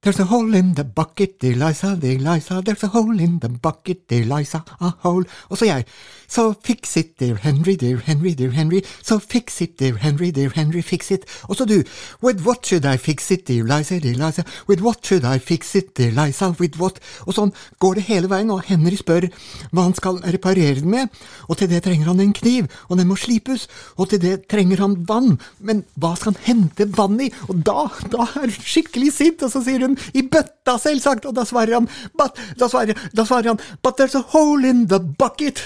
[0.00, 3.48] There's a hole in the bucket, dear Liza, dear Liza, there's a hole in the
[3.48, 5.24] bucket, dear Liza, a hole.
[5.50, 5.84] Og så jeg,
[6.28, 10.50] so fix it, dear Henry, dear Henry, dear Henry, so fix it, dear Henry, dear
[10.54, 11.26] Henry, fix it.
[11.48, 11.82] Og så du,
[12.22, 15.74] with what should I fix it, dear Liza, dear Liza, with what should I fix
[15.74, 17.02] it, dear Liza, with what?
[17.26, 17.50] Og sånn
[17.82, 19.26] går det hele veien, og Henry spør
[19.72, 21.10] hva han skal reparere den med,
[21.48, 23.66] og til det trenger han en kniv, og den må slipes,
[23.98, 27.32] og til det trenger han vann, men hva skal han hente vann i?
[27.50, 31.36] Og da, da er han skikkelig sint, og så sier hun i bøtta, selvsagt, og
[31.38, 35.00] da svarer han, but, da svarer, da svarer han, but there's a hole in the
[35.00, 35.62] bucket.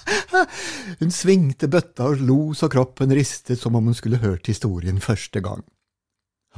[1.00, 5.42] hun svingte bøtta og lo så kroppen ristet som om hun skulle hørt historien første
[5.44, 5.62] gang.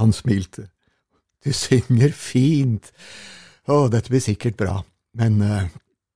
[0.00, 0.70] Han smilte.
[1.44, 2.92] Du synger fint.
[3.68, 4.78] Å, dette blir sikkert bra,
[5.18, 5.66] men uh,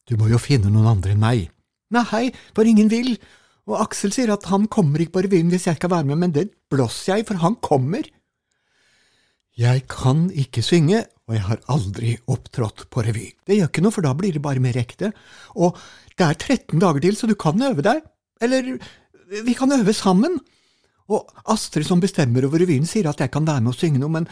[0.08, 1.48] du må jo finne noen andre enn meg.
[1.94, 3.14] Nei, for ingen vil.
[3.66, 6.34] Og Aksel sier at han kommer ikke på revyen hvis jeg skal være med, men
[6.34, 8.06] det blåser jeg, for han kommer.
[9.56, 13.30] Jeg kan ikke synge, og jeg har aldri opptrådt på revy.
[13.48, 15.14] Det gjør ikke noe, for da blir det bare mer ekte.
[15.56, 15.78] Og
[16.12, 18.02] det er 13 dager til, så du kan øve deg.
[18.44, 18.76] Eller
[19.46, 20.36] vi kan øve sammen.
[21.08, 24.12] Og Astrid som bestemmer over revyen, sier at jeg kan være med og synge noe,
[24.12, 24.28] men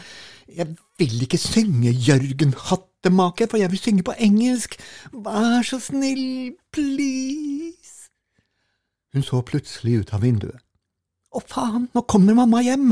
[0.51, 4.77] jeg vil ikke synge Jørgen Hattemaker, for jeg vil synge på engelsk.
[5.25, 8.11] Vær så snill, please.
[9.15, 10.61] Hun så plutselig ut av vinduet.
[11.33, 12.91] Å faen, nå kommer mamma hjem.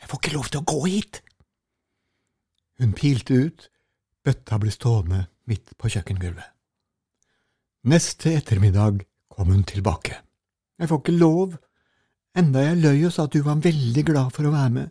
[0.00, 1.24] Jeg får ikke lov til å gå hit.
[2.80, 3.68] Hun pilte ut,
[4.24, 6.50] bøtta ble stående midt på kjøkkengulvet.
[7.90, 10.16] Neste ettermiddag kom hun tilbake.
[10.80, 11.56] Jeg får ikke lov,
[12.34, 14.90] Enda jeg løy og sa at du var veldig glad for å være med.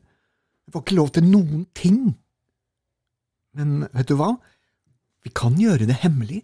[0.63, 1.99] Jeg får ikke lov til noen ting.
[3.59, 4.29] Men vet du hva?
[5.23, 6.39] Vi kan gjøre det hemmelig.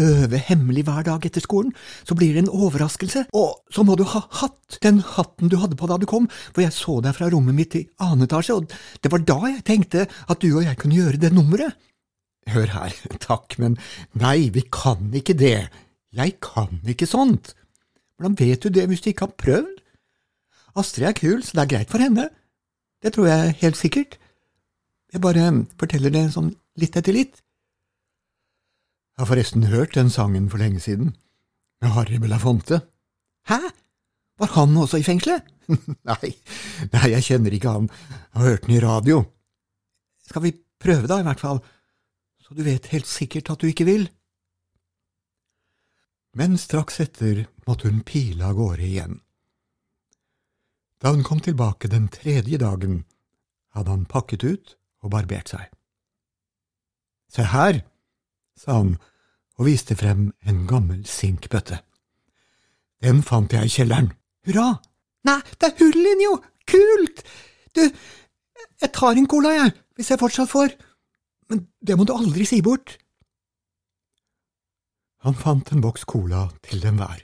[0.00, 1.74] Øve hemmelig hver dag etter skolen,
[2.08, 3.26] så blir det en overraskelse.
[3.36, 6.64] Og så må du ha hatt, den hatten du hadde på da du kom, for
[6.64, 8.72] jeg så deg fra rommet mitt i annen etasje, og
[9.04, 11.76] det var da jeg tenkte at du og jeg kunne gjøre det nummeret.
[12.52, 12.96] Hør her,
[13.28, 13.76] takk, men
[14.16, 15.68] nei, vi kan ikke det.
[16.16, 17.52] Jeg kan ikke sånt.
[18.16, 19.78] Hvordan vet du det hvis du ikke har prøvd?
[20.78, 22.30] Astrid er kul, så det er greit for henne.
[23.02, 24.16] Det tror jeg helt sikkert.
[25.12, 27.42] Jeg bare forteller det sånn litt etter litt.
[29.12, 31.16] Jeg har forresten hørt den sangen for lenge siden,
[31.82, 32.80] med Harry Belafonte.
[33.48, 33.58] Hæ?
[34.38, 35.44] Var han også i fengselet?
[36.10, 36.32] nei,
[36.92, 37.90] nei, jeg kjenner ikke han,
[38.32, 39.20] jeg har hørt den i radio.
[40.26, 41.60] Skal vi prøve da, i hvert fall,
[42.42, 44.08] så du vet helt sikkert at du ikke vil?
[46.34, 49.20] Men straks etter måtte hun pile av gårde igjen.
[51.02, 53.02] Da hun kom tilbake den tredje dagen,
[53.76, 55.68] hadde han pakket ut og barbert seg.
[57.32, 57.82] Se her,
[58.58, 58.96] sa han
[59.58, 61.82] og viste frem en gammel sinkbøtte.
[63.02, 64.12] Den fant jeg i kjelleren.
[64.46, 64.70] Hurra!
[65.26, 66.38] Nei, det er hull inni jo!
[66.70, 67.22] Kult!
[67.74, 67.82] Du,
[68.82, 70.74] jeg tar en cola, jeg, hvis jeg fortsatt får.
[71.50, 72.96] Men det må du aldri si bort.
[75.22, 77.20] Han fant en boks cola til dem hver,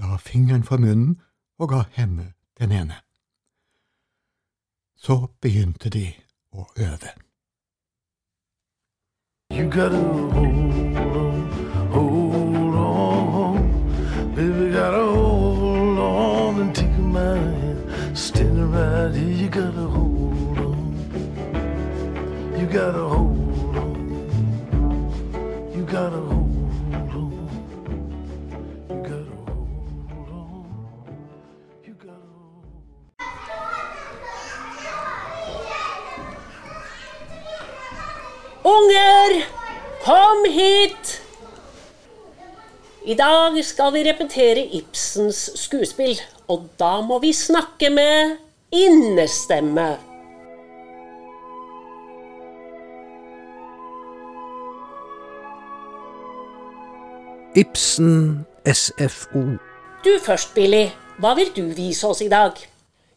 [0.00, 1.18] la fingeren for munnen
[1.60, 3.02] og ga henne den ene.
[4.96, 6.06] Så begynte de
[6.56, 7.12] å øve.
[9.56, 11.50] You gotta hold on,
[11.90, 14.34] hold on.
[14.34, 18.18] Baby, gotta hold on and take my hand.
[18.18, 20.94] Standing right here, you gotta hold on.
[22.60, 23.94] You gotta hold on.
[25.74, 26.35] You gotta hold
[38.66, 39.44] Unger,
[40.04, 41.22] kom hit!
[43.06, 46.18] I dag skal vi repetere Ibsens skuespill,
[46.50, 48.40] og da må vi snakke med
[48.74, 49.86] innestemme.
[57.54, 59.44] Ibsen SFO.
[60.02, 60.88] Du først, Billy.
[61.22, 62.58] Hva vil du vise oss i dag?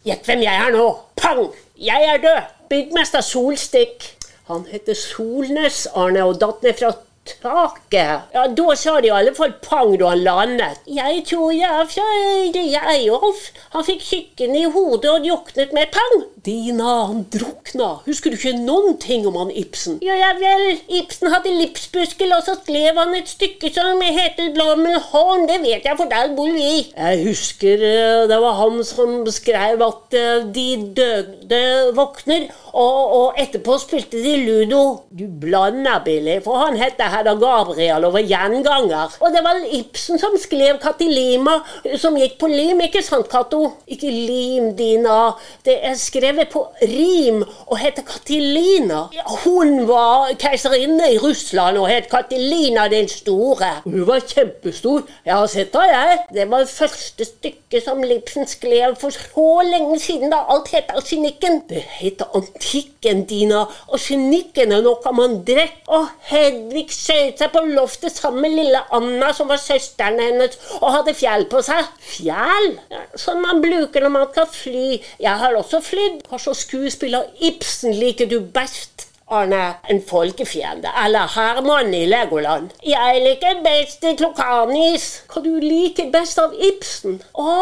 [0.05, 0.85] Gjett hvem jeg er nå.
[1.17, 1.49] Pang!
[1.75, 2.55] Jeg er død.
[2.69, 4.18] Byggmester Solstikk.
[4.49, 6.89] Han heter Solnes, Arne, og datt ned fra
[7.29, 8.31] taket.
[8.33, 10.79] Ja, Da sa de i alle fall pang da han landet.
[10.89, 13.43] Jeg tror jeg fløyde, jeg òg.
[13.75, 16.23] Han fikk kikken i hodet og juknet med pang.
[16.45, 17.87] Dina, han drukna.
[18.05, 19.97] Husker du ikke noen ting om han Ibsen?
[20.05, 20.77] Ja, ja vel.
[21.01, 25.47] Ibsen hadde livsbuskel, og så skrev han et stykke som heter Blommenholm.
[25.49, 26.85] Det vet jeg, for der bor vi.
[26.93, 31.61] Jeg husker eh, det var han som skrev at eh, de døde
[31.97, 34.83] våkner, og, og etterpå spilte de ludo.
[35.11, 39.19] Du blander, Billy, for han het Hedda Gabriel og var gjenganger.
[39.19, 41.59] Og det var Ibsen som skrev Katilima,
[41.99, 43.65] som gikk på lim, ikke sant, Cato?
[43.91, 45.33] Ikke lim, Dina.
[45.65, 49.07] Det er skrevet på rim og heter Katilina.
[49.43, 53.81] Hun var keiserinne i Russland og het Katilina den store.
[53.83, 55.03] Hun var kjempestor.
[55.25, 56.19] Jeg har sett henne, jeg.
[56.33, 60.91] Det var det første stykket som Lipsen skrev for så lenge siden, da alt het
[60.95, 61.63] Arsenikken.
[61.69, 63.65] Det heter Antikken, Dina.
[63.93, 65.75] Arsenikken er noe man drikker.
[65.89, 70.91] Og Hedvig skjøt seg på loftet sammen med lille Anna, som var søsteren hennes, og
[70.93, 71.87] hadde fjell på seg.
[72.03, 72.71] Fjell?
[72.91, 74.99] Ja, Sånn man bruker når man skal fly.
[75.19, 76.18] Jeg har også flydd.
[76.27, 79.05] Hva slags skuespiller Ibsen liker du best?
[79.29, 82.69] Arne, en folkefiende, eller Herman i Legoland.
[82.81, 85.05] Jeg liker best Klokanis.
[85.29, 87.19] Hva du liker best av Ibsen?
[87.37, 87.53] Å,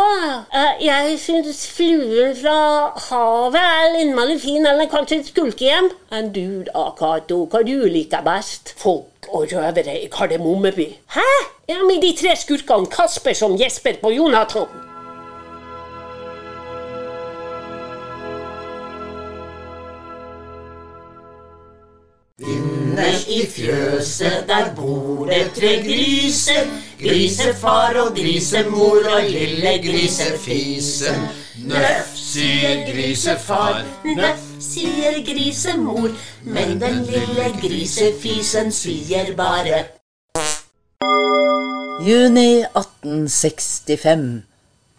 [0.47, 5.91] eh, jeg syns fluen fra havet er innmari fin, eller kanskje et skulkehjem.
[6.11, 8.71] Enn du da, Cato, hva du liker best?
[8.79, 10.87] Folk og røvere i Kardemommeby.
[11.19, 11.29] Hæ?
[11.67, 14.86] Ja, med de tre skurkene Kasper som Jesper på Jonathan.
[23.37, 26.69] I fjøset der bor det tre griser.
[26.99, 31.27] Grisefar og grisemor og lille grisefisen.
[31.69, 33.83] Nøff, sier grisefar.
[34.17, 36.09] Nøff, sier grisemor.
[36.43, 39.83] Men den lille grisefisen sier bare
[42.07, 44.43] Juni 1865.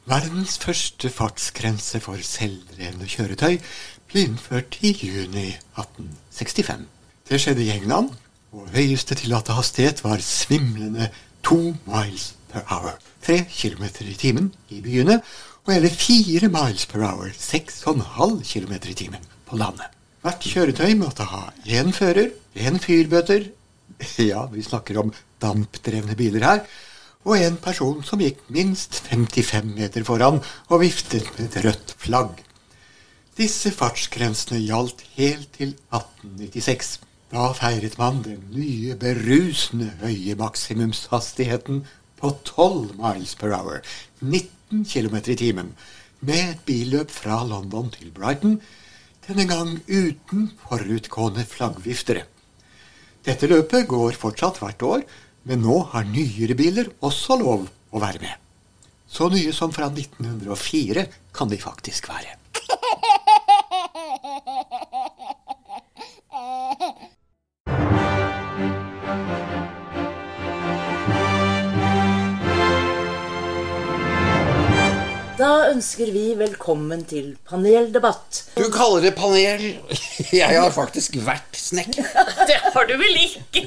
[0.09, 3.59] Verdens første fartsgrense for selvdrevne kjøretøy
[4.09, 6.87] ble innført i juni 1865.
[7.29, 8.09] Det skjedde i England,
[8.55, 11.11] og høyeste tillatte hastighet var svimlende
[11.45, 12.97] to miles per hour.
[13.25, 15.19] Tre kilometer i timen i byene
[15.67, 19.87] og hele fire miles per hour, 6,5 km i timen, på landet.
[20.25, 23.51] Hvert kjøretøy måtte ha én fører, én fyrbøter
[24.31, 26.63] Ja, vi snakker om dampdrevne biler her.
[27.29, 30.39] Og en person som gikk minst 55 meter foran
[30.69, 32.45] og viftet med et rødt flagg.
[33.39, 36.99] Disse fartsgrensene gjaldt helt til 1896.
[37.29, 41.83] Da feiret man den nye, berusende høye maksimumshastigheten
[42.17, 43.83] på 12 miles per hour,
[44.25, 45.75] 19 km i timen,
[46.25, 48.57] med et billøp fra London til Brighton,
[49.29, 52.25] denne gang uten forutgående flaggviftere.
[53.29, 55.05] Dette løpet går fortsatt hvert år,
[55.45, 58.35] men nå har nyere biler også lov å være med.
[59.09, 61.05] Så nye som fra 1904
[61.37, 62.39] kan de faktisk være.
[75.39, 78.41] Da ønsker vi velkommen til paneldebatt.
[78.57, 79.61] Du kaller det panel.
[80.41, 82.09] Jeg har faktisk vært snekker.
[82.49, 83.63] Det har du vel ikke?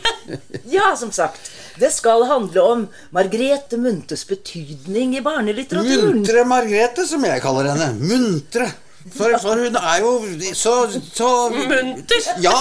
[0.68, 1.48] Ja, som sagt.
[1.80, 2.84] Det skal handle om
[3.16, 6.20] Margrethe Munthes betydning i barnelitteraturen.
[6.20, 7.94] Muntre Margrethe, som jeg kaller henne.
[8.04, 8.68] Muntre.
[9.10, 10.12] For, for hun er jo
[10.54, 10.76] så,
[11.14, 12.28] så Munter.
[12.44, 12.58] Ja!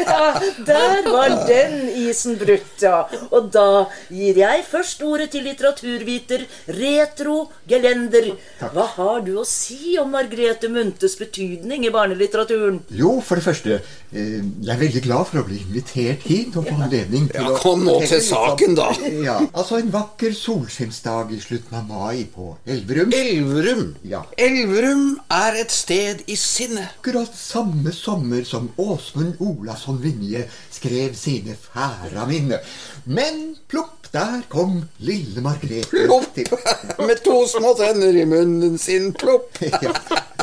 [0.00, 3.02] Ja, der var den isen brutt, ja.
[3.34, 6.44] Og da gir jeg først ordet til litteraturviter
[6.76, 8.30] Retro Gelender.
[8.60, 12.80] Hva har du å si om Margrethe Munthes betydning i barnelitteraturen?
[12.96, 13.80] Jo, for det første,
[14.12, 17.56] eh, jeg er veldig glad for å bli invitert hit og få anledning til Ja,
[17.60, 18.90] kom nå til saken, da.
[19.26, 23.14] Ja, altså en vakker solskinnsdag i slutten av mai på Elverum.
[23.16, 23.86] Elverum.
[24.06, 24.19] Ja.
[24.38, 26.96] Elverum er et sted i sinnet.
[27.00, 32.60] Akkurat samme sommer som Åsmund Olavsson Vinje skrev sine færa minne.
[33.04, 36.34] Men plopp, der kom lille Margrethe Plopp!
[36.34, 36.48] til,
[37.08, 39.12] Med to små tenner i munnen sin.
[39.14, 39.60] Plopp!
[39.84, 39.92] ja,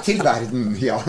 [0.06, 0.72] til verden.
[0.82, 1.02] ja.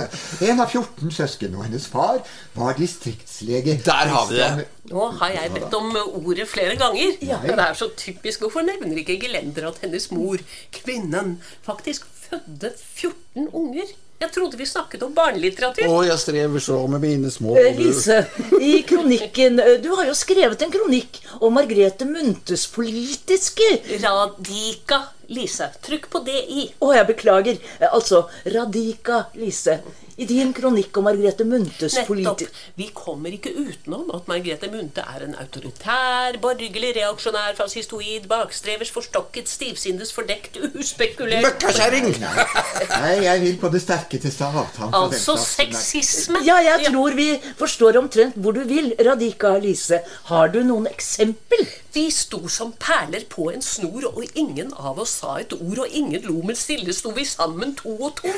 [0.43, 2.19] En av 14 søsken, og hennes far
[2.59, 3.79] var distriktslege.
[3.87, 4.67] Der har vi det.
[4.91, 5.95] Nå har jeg bedt om
[6.25, 7.15] ordet flere ganger.
[7.23, 8.43] Ja, det er så typisk.
[8.43, 10.41] Hvorfor nevner ikke Gelender at hennes mor,
[10.75, 13.97] kvinnen, faktisk fødte 14 unger?
[14.19, 15.85] Jeg trodde vi snakket om barnelitteratur.
[15.87, 18.17] Å, jeg strever så med mine små Eh, Lise,
[18.59, 23.69] i kronikken eh, Du har jo skrevet en kronikk om Margrethe Munthes politiske
[24.03, 25.71] Radika Lise.
[25.87, 26.67] Trykk på det i.
[26.83, 27.63] Å, jeg beklager.
[27.79, 29.79] Eh, Altså Radika Lise.
[30.19, 32.41] I din kronikk om Margrethe Munthes Nettopp.
[32.75, 39.47] Vi kommer ikke utenom at Margrethe Munthe er en autoritær, borgerlig, reaksjonær, fascistoid, bakstrevers, forstokket,
[39.47, 42.09] stivsindes, fordekt, uspekulert Møkkakjerring!
[43.05, 46.43] Nei, jeg vil på det sterkeste fra Altså sexisme.
[46.47, 47.29] Ja, jeg tror vi
[47.61, 50.01] forstår omtrent hvor du vil, Radika Lise.
[50.33, 51.63] Har du noen eksempel?
[51.95, 55.95] Vi sto som perler på en snor, og ingen av oss sa et ord, og
[55.95, 58.35] ingen lo, men stille sto vi sammen to og to.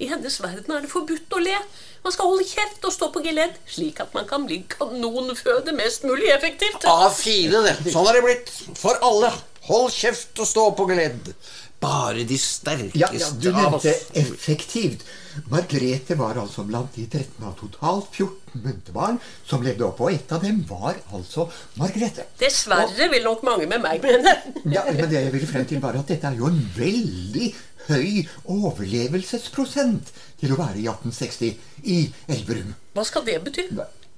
[0.00, 1.56] I hennes verden er det forbudt å le.
[2.02, 6.06] Man skal holde kjeft og stå på geledd, slik at man kan bli kanonføde mest
[6.08, 6.86] mulig effektivt.
[6.88, 7.76] A4, det.
[7.92, 8.54] Sånn har det blitt.
[8.80, 9.30] For alle.
[9.68, 11.34] Hold kjeft og stå på geledd.
[11.82, 15.02] Bare de sterkeste Ja, ja, du nevnte effektivt.
[15.50, 19.18] Margrethe var altså blant de 13 av totalt 14 myntebarn
[19.48, 21.48] som levde opp, og et av dem var altså
[21.80, 22.26] Margrethe.
[22.38, 24.34] Dessverre vil nok mange med meg mene.
[24.70, 27.48] Ja, men det jeg ville frem til var at dette er jo en veldig
[27.88, 31.98] høy overlevelsesprosent til å være i 1860 i
[32.30, 32.76] Elverum.
[32.96, 33.68] Hva skal det bety?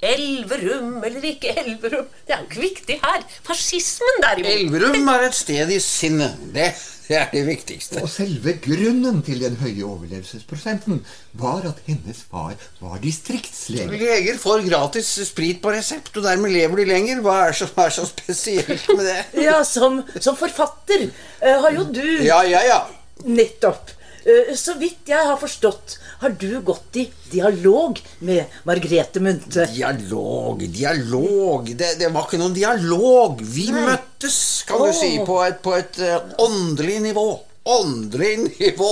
[0.04, 2.08] Elverum eller ikke Elverum?
[2.26, 3.22] Det er jo ikke viktig her.
[3.46, 4.50] Fascismen, derimot.
[4.52, 6.40] Elverum er et sted i sinnet.
[6.54, 6.66] Det,
[7.08, 8.02] det er det viktigste.
[8.04, 11.00] Og selve grunnen til den høye overlevelsesprosenten
[11.40, 14.00] var at hennes far var distriktslege.
[14.00, 17.22] Leger får gratis sprit på resept, og dermed lever de lenger.
[17.24, 19.22] Hva er som er så spesielt med det?
[19.46, 22.82] Ja, som, som forfatter uh, har jo du Ja, ja, ja.
[23.24, 23.90] Nettopp.
[24.24, 29.66] Eh, Så vidt jeg har forstått, har du gått i dialog med Margrethe Munthe.
[29.74, 33.40] Dialog, dialog det, det var ikke noen dialog.
[33.40, 34.38] Vi møttes,
[34.68, 37.26] kan du si, på et, på et eh, åndelig nivå.
[37.64, 38.90] Åndelig nivå!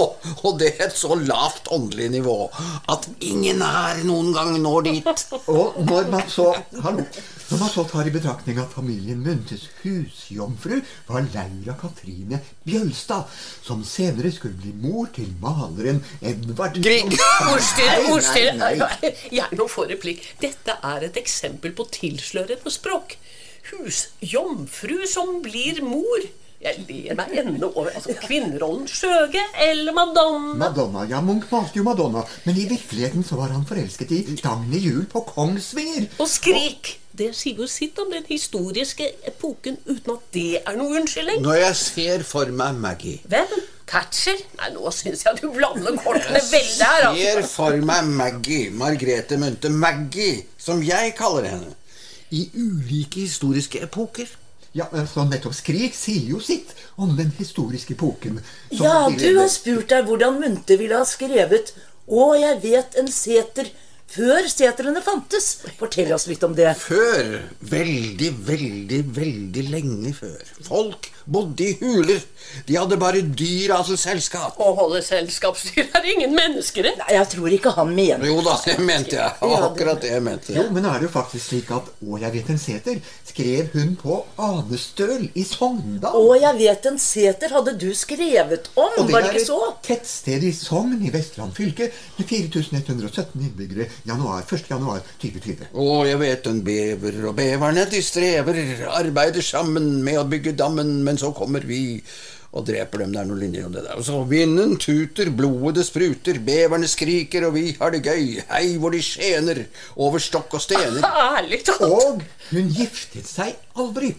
[0.48, 2.36] Og det er et så lavt åndelig nivå
[2.88, 5.24] at ingen her noen gang når dit.
[5.52, 6.46] Og når man så
[6.80, 7.04] hallo,
[7.52, 13.28] når man så tar i betraktning at familien Munthes husjomfru var Laura Katrine Bjølstad,
[13.60, 17.12] som senere skulle bli mor til maleren Edvard Grieg.
[18.08, 18.70] ordstyre.
[19.28, 20.24] Jeg må få replikk.
[20.40, 23.18] Dette er et eksempel på tilslørende språk.
[23.68, 26.24] Husjomfru som blir mor.
[26.62, 30.56] Jeg ler meg ennå over altså, kvinnerollen Skjøge eller Madonna.
[30.62, 31.04] Madonna.
[31.10, 35.04] Ja, Munch malte jo Madonna, men i virkeligheten så var han forelsket i Dagny Juel
[35.10, 36.08] på Kongsvinger.
[36.22, 36.96] Og Skrik.
[37.22, 41.42] Det sier jo sitt om den historiske epoken uten at det er noe unnskyldning.
[41.44, 43.52] Når jeg ser for meg Maggie Hvem?
[43.92, 44.38] Thatcher?
[44.58, 47.06] Nei, nå syns jeg du blander kortene veldig her.
[47.10, 47.22] altså.
[47.22, 51.74] Ser for meg Maggie, Margrethe Munthe Maggie, som jeg kaller henne,
[52.32, 54.30] i ulike historiske epoker.
[54.72, 58.40] Ja, så nettopp Skrik sier jo sitt om den historiske epoken.
[58.72, 61.74] Ja, du har spurt deg hvordan Munthe ville ha skrevet
[62.08, 63.68] Å, jeg vet en seter
[64.12, 65.48] før setrene fantes.
[65.78, 66.72] Fortell oss litt om det.
[66.80, 67.38] Før,
[67.72, 70.52] veldig, veldig, veldig lenge før.
[70.68, 72.22] Folk bodde i huler.
[72.66, 74.58] De hadde bare dyr av sitt selskap.
[74.60, 76.88] Å holde selskapsdyr er ingen mennesker.
[76.98, 79.36] Nei, jeg tror ikke han mener Jo da, det mente jeg.
[79.40, 80.54] Det akkurat det jeg mente.
[80.56, 83.00] Jo, men er det jo faktisk slik at Å, jeg vet en seter
[83.32, 86.16] skrev hun på Anestøl i Sogndal.
[86.18, 89.46] Å, jeg vet en seter hadde du skrevet om, Og det var det er ikke
[89.46, 89.58] så?
[89.70, 94.68] et tettsted i Sogn i Vestland fylke med 4117 innbyggere januar, 1.
[94.72, 95.70] januar 2020.
[95.72, 98.60] Å, jeg vet en bever, og beverne de strever,
[98.92, 102.00] arbeider sammen med å bygge dammen, men så kommer vi
[102.52, 103.12] og dreper dem.
[103.12, 103.98] Det er noen linjer om det der.
[104.00, 108.38] Og så vinden tuter, blodet det spruter, beverne skriker, og vi har det gøy.
[108.48, 109.64] Hei hvor de skjener
[110.00, 111.00] over stokk og stener.
[111.68, 111.72] Talt.
[111.88, 114.14] Og hun giftet seg aldri.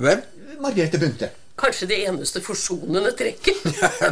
[0.00, 0.24] Hvem?
[0.62, 1.32] Margrethe Bunte.
[1.60, 3.60] Kanskje det eneste forsonende trekket.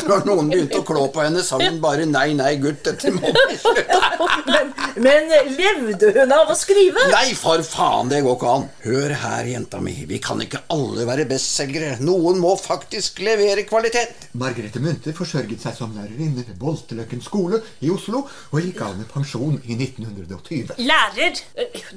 [0.07, 3.33] Når noen begynte å klå på henne, sa hun bare nei, nei, gutt, dette må
[3.33, 4.01] vi slutte.
[4.51, 7.03] Men, men levde hun av å skrive?
[7.13, 8.65] Nei, for faen, det går ikke an.
[8.83, 11.99] Hør her, jenta mi, vi kan ikke alle være bestselgere.
[12.03, 14.27] Noen må faktisk levere kvalitet.
[14.41, 19.09] Margrethe Munthe forsørget seg som lærerinne ved Bolteløkken skole i Oslo og gikk av med
[19.13, 20.75] pensjon i 1920.
[20.83, 21.43] Lærer!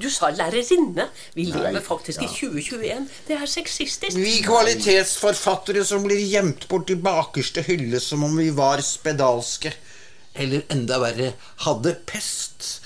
[0.00, 1.08] Du sa lærerinne.
[1.34, 3.08] Vi lever faktisk i 2021.
[3.28, 4.20] Det er sexistisk.
[4.20, 4.38] Vi
[5.34, 9.72] kvalitetsforfattere som blir gjemt bort i bakerste hylle som om vi var spedalske.
[10.34, 12.80] Eller enda verre, hadde pest.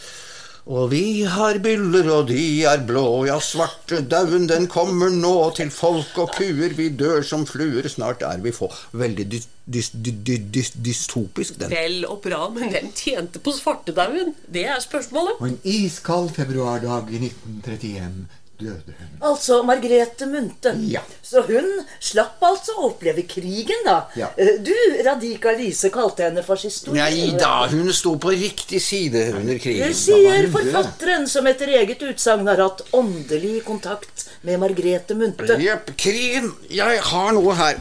[0.68, 5.70] Og vi har byller, og de er blå, ja, svarte dauen, den kommer nå til
[5.72, 8.68] folk og kuer, vi dør som fluer, snart er vi få.
[8.92, 11.72] Veldig dy dy dy dys, dys, dystopisk, den.
[11.72, 14.34] Vel og bra, men hvem tjente på svartedauden?
[14.44, 15.40] Det er spørsmålet.
[15.40, 18.28] Og en iskald februardag i 1931
[18.58, 19.10] døde hun.
[19.30, 20.72] Altså Margrethe Munthe.
[20.90, 21.00] Ja.
[21.22, 21.68] Så hun
[22.00, 23.96] slapp altså å oppleve krigen, da.
[24.18, 24.28] Ja.
[24.36, 24.72] Eh, Du,
[25.06, 26.88] Radika Lise, kalte henne fascist.
[26.94, 29.94] Nei da, hun sto på riktig side under Det krigen.
[29.94, 30.52] sier Da død.
[30.58, 35.58] forfatteren, som etter eget utsagn har hatt åndelig kontakt med Margrethe Munthe.
[35.62, 36.52] Jepp, krigen.
[36.70, 37.78] Jeg har noe her.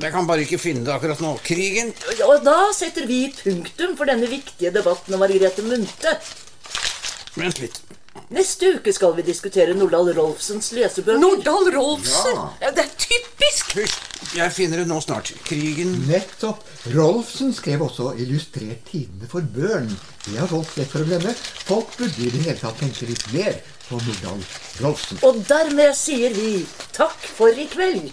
[0.00, 1.34] Jeg kan bare ikke finne det akkurat nå.
[1.44, 1.90] Krigen.
[2.24, 6.14] Og da setter vi punktum for denne viktige debatten om Margrethe Munthe.
[7.36, 7.76] Vent litt.
[8.30, 11.18] Neste uke skal vi diskutere Nordahl Rolfsens lesebøker.
[11.18, 12.36] Nordahl Rolfsen!
[12.62, 13.72] Ja, det er typisk!
[13.74, 13.96] Hysj,
[14.36, 15.32] jeg finner det nå snart.
[15.48, 16.62] Krigen Nettopp.
[16.94, 19.90] Rolfsen skrev også illustrert tidene for børn.
[20.28, 21.34] Det har folk lett for å glemme.
[21.66, 23.58] Folk burde i det hele tatt tenke litt mer
[23.88, 24.46] på Nordahl
[24.84, 25.18] Rolfsen.
[25.26, 26.62] Og dermed sier vi
[26.94, 28.12] takk for i kveld.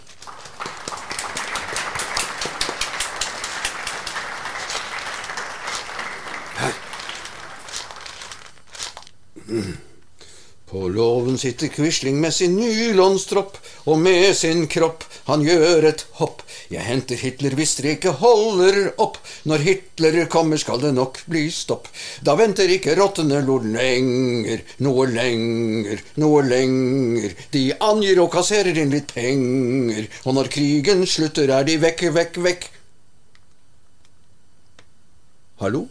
[10.68, 16.42] På låven sitter Quisling med sin nylonstropp, og med sin kropp han gjør et hopp.
[16.68, 19.16] Jeg henter Hitler hvis dere ikke holder opp.
[19.48, 21.88] Når Hitler kommer skal det nok bli stopp.
[22.20, 27.38] Da venter ikke rottene noe lenger, noe lenger, noe lenger.
[27.56, 32.42] De angir og kasserer inn litt penger, og når krigen slutter er de vekk, vekk,
[32.50, 32.68] vekk.
[35.64, 35.88] Hallo?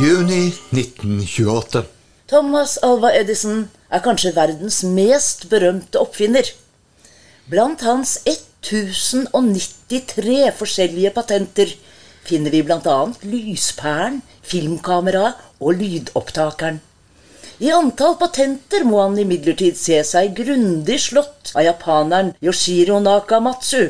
[0.00, 1.97] Juni 1928.
[2.28, 6.44] Thomas Alva Edison er kanskje verdens mest berømte oppfinner.
[7.48, 11.72] Blant hans 1093 forskjellige patenter
[12.28, 12.98] finner vi bl.a.
[13.24, 16.84] lyspæren, filmkameraet og lydopptakeren.
[17.64, 23.88] I antall patenter må han imidlertid se seg grundig slått av japaneren Yoshiro Nakamatsu,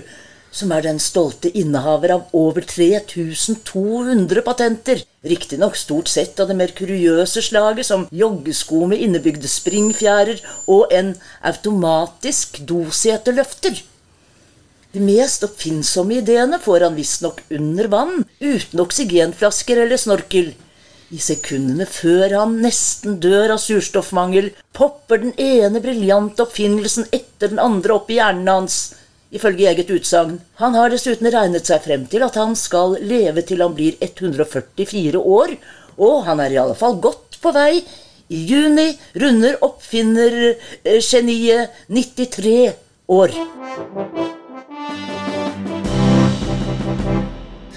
[0.59, 5.05] som er den stolte innehaver av over 3200 patenter.
[5.23, 11.15] Riktignok stort sett av det mer kuriøse slaget, som joggesko med innebygde springfjærer og en
[11.47, 13.83] automatisk doseteløfter.
[14.95, 20.55] De mest oppfinnsomme ideene får han visstnok under vann, uten oksygenflasker eller snorkel.
[21.09, 27.61] I sekundene før han nesten dør av surstoffmangel, popper den ene briljante oppfinnelsen etter den
[27.63, 28.79] andre opp i hjernen hans,
[29.35, 30.39] ifølge eget utsagn.
[30.62, 35.18] Han har dessuten regnet seg frem til at han skal leve til han blir 144
[35.18, 35.49] år,
[35.99, 37.83] og han er i alle fall godt på vei.
[38.29, 42.72] I juni runder oppfinnergeniet 93
[43.09, 43.31] år.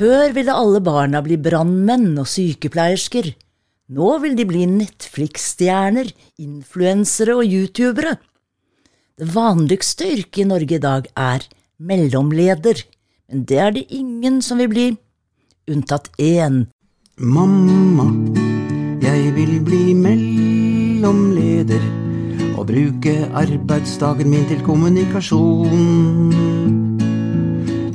[0.01, 3.31] Før ville alle barna bli brannmenn og sykepleiersker.
[3.91, 6.07] Nå vil de bli Netflix-stjerner,
[6.41, 8.15] influensere og youtubere.
[9.21, 11.43] Det vanligste yrket i Norge i dag er
[11.77, 12.79] mellomleder,
[13.29, 14.97] men det er det ingen som vil bli,
[15.69, 16.65] unntatt én.
[17.21, 18.09] Mamma,
[19.05, 21.85] jeg vil bli mellomleder
[22.55, 26.33] og bruke arbeidsdagen min til kommunikasjon.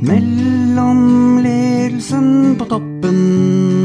[0.06, 3.75] Mellomledelsen på toppen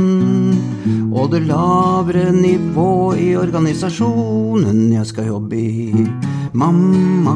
[1.11, 6.05] og det lavere nivå i organisasjonen jeg skal jobbe i.
[6.53, 7.35] Mamma,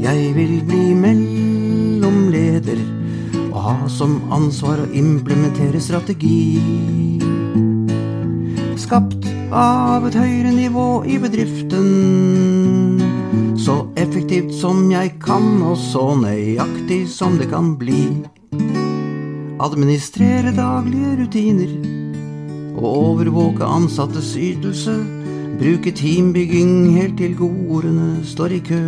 [0.00, 2.80] jeg vil bli mellomleder
[3.50, 6.58] og ha som ansvar å implementere strategi.
[8.80, 11.86] Skapt av et høyere nivå i bedriften.
[13.60, 18.24] Så effektivt som jeg kan, og så nøyaktig som det kan bli.
[19.60, 21.99] Administrere daglige rutiner
[22.80, 24.96] og overvåke ansattes ytelse.
[25.60, 28.82] Bruke teambygging helt til godordene står i kø.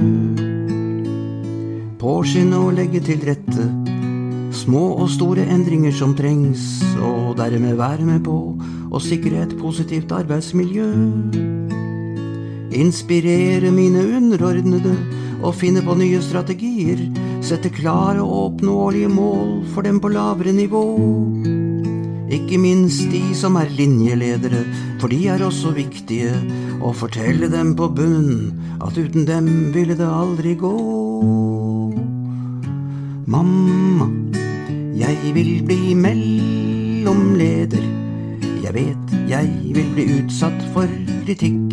[2.02, 3.70] Påskynde og legge til rette
[4.62, 8.36] små og store endringer som trengs, og dermed være med på
[8.92, 10.88] å sikre et positivt arbeidsmiljø.
[12.72, 14.94] Inspirere mine underordnede
[15.42, 17.02] og finne på nye strategier.
[17.42, 20.86] Sette klare og oppnåelige mål for dem på lavere nivå.
[22.52, 24.58] Ikke minst de som er linjeledere,
[25.00, 26.34] for de er også viktige.
[26.84, 30.72] Og fortelle dem på bunnen at uten dem ville det aldri gå.
[33.24, 34.10] Mamma,
[35.00, 37.86] jeg vil bli mellomleder.
[38.66, 40.92] Jeg vet jeg vil bli utsatt for
[41.24, 41.72] kritikk.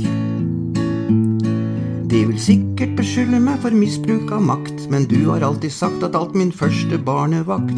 [2.07, 6.15] De vil sikkert beskylde meg for misbruk av makt, men du har alltid sagt at
[6.15, 7.75] alt min første barnevakt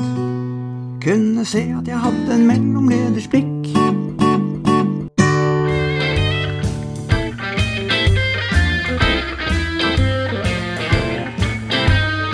[1.01, 3.47] kunne se at jeg hadde en mellomleders blikk.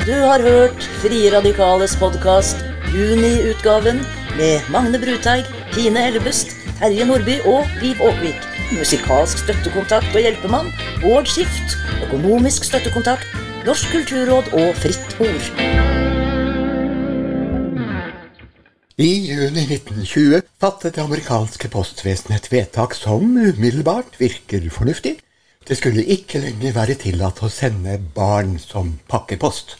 [0.08, 4.02] Du har hørt Frie Radikales podkast Juni-utgaven
[4.38, 8.48] med Magne Bruteig, Kine Ellebust, Terje Nordby og Liv Åkvik.
[8.76, 11.78] Musikalsk støttekontakt og hjelpemann Bård Skift.
[12.08, 13.28] Økonomisk støttekontakt
[13.68, 15.97] Norsk kulturråd og Fritt Ord.
[18.98, 25.12] I juni 1920 fattet det amerikanske postvesenet et vedtak som umiddelbart virker fornuftig.
[25.70, 29.78] Det skulle ikke lenger være tillatt å sende barn som pakkepost.